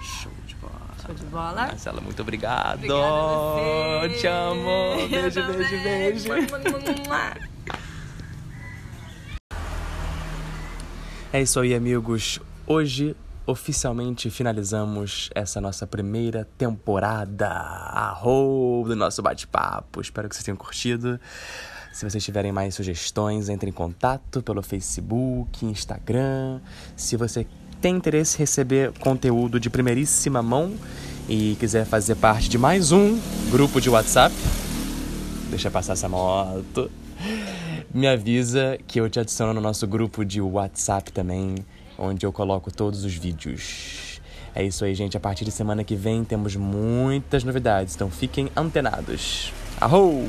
Show. 0.00 0.47
Show 1.08 1.14
de 1.14 1.24
bola. 1.24 1.68
Marcela, 1.68 2.02
muito 2.02 2.20
obrigado. 2.20 2.84
Obrigada. 2.84 4.08
Te 4.10 4.26
amo. 4.26 5.08
Beijo, 5.08 5.42
beijo, 5.46 5.82
beijo. 5.82 6.28
É 11.32 11.40
isso 11.40 11.58
aí, 11.60 11.74
amigos. 11.74 12.40
Hoje, 12.66 13.16
oficialmente, 13.46 14.28
finalizamos 14.28 15.30
essa 15.34 15.62
nossa 15.62 15.86
primeira 15.86 16.46
temporada 16.58 17.48
Arro, 17.48 18.84
do 18.86 18.94
nosso 18.94 19.22
bate-papo. 19.22 20.02
Espero 20.02 20.28
que 20.28 20.34
vocês 20.34 20.44
tenham 20.44 20.58
curtido. 20.58 21.18
Se 21.90 22.08
vocês 22.08 22.22
tiverem 22.22 22.52
mais 22.52 22.74
sugestões, 22.74 23.48
entre 23.48 23.70
em 23.70 23.72
contato 23.72 24.42
pelo 24.42 24.62
Facebook, 24.62 25.64
Instagram. 25.64 26.60
Se 26.94 27.16
você 27.16 27.46
tem 27.80 27.96
interesse 27.96 28.36
em 28.36 28.40
receber 28.40 28.92
conteúdo 29.00 29.58
de 29.58 29.70
primeiríssima 29.70 30.42
mão 30.42 30.74
e 31.28 31.56
quiser 31.60 31.84
fazer 31.84 32.14
parte 32.16 32.48
de 32.48 32.58
mais 32.58 32.92
um 32.92 33.18
grupo 33.50 33.80
de 33.80 33.90
WhatsApp, 33.90 34.34
deixa 35.50 35.70
passar 35.70 35.92
essa 35.94 36.08
moto 36.08 36.90
me 37.92 38.06
avisa 38.06 38.78
que 38.86 39.00
eu 39.00 39.08
te 39.08 39.18
adiciono 39.18 39.54
no 39.54 39.60
nosso 39.60 39.86
grupo 39.86 40.24
de 40.24 40.40
WhatsApp 40.40 41.10
também, 41.10 41.56
onde 41.98 42.24
eu 42.24 42.32
coloco 42.32 42.70
todos 42.70 43.04
os 43.04 43.14
vídeos. 43.14 44.20
É 44.54 44.64
isso 44.64 44.84
aí, 44.84 44.94
gente. 44.94 45.16
A 45.16 45.20
partir 45.20 45.44
de 45.44 45.50
semana 45.50 45.84
que 45.84 45.94
vem 45.94 46.24
temos 46.24 46.54
muitas 46.56 47.44
novidades, 47.44 47.94
então 47.94 48.10
fiquem 48.10 48.50
antenados. 48.56 49.52
Arrou! 49.80 50.24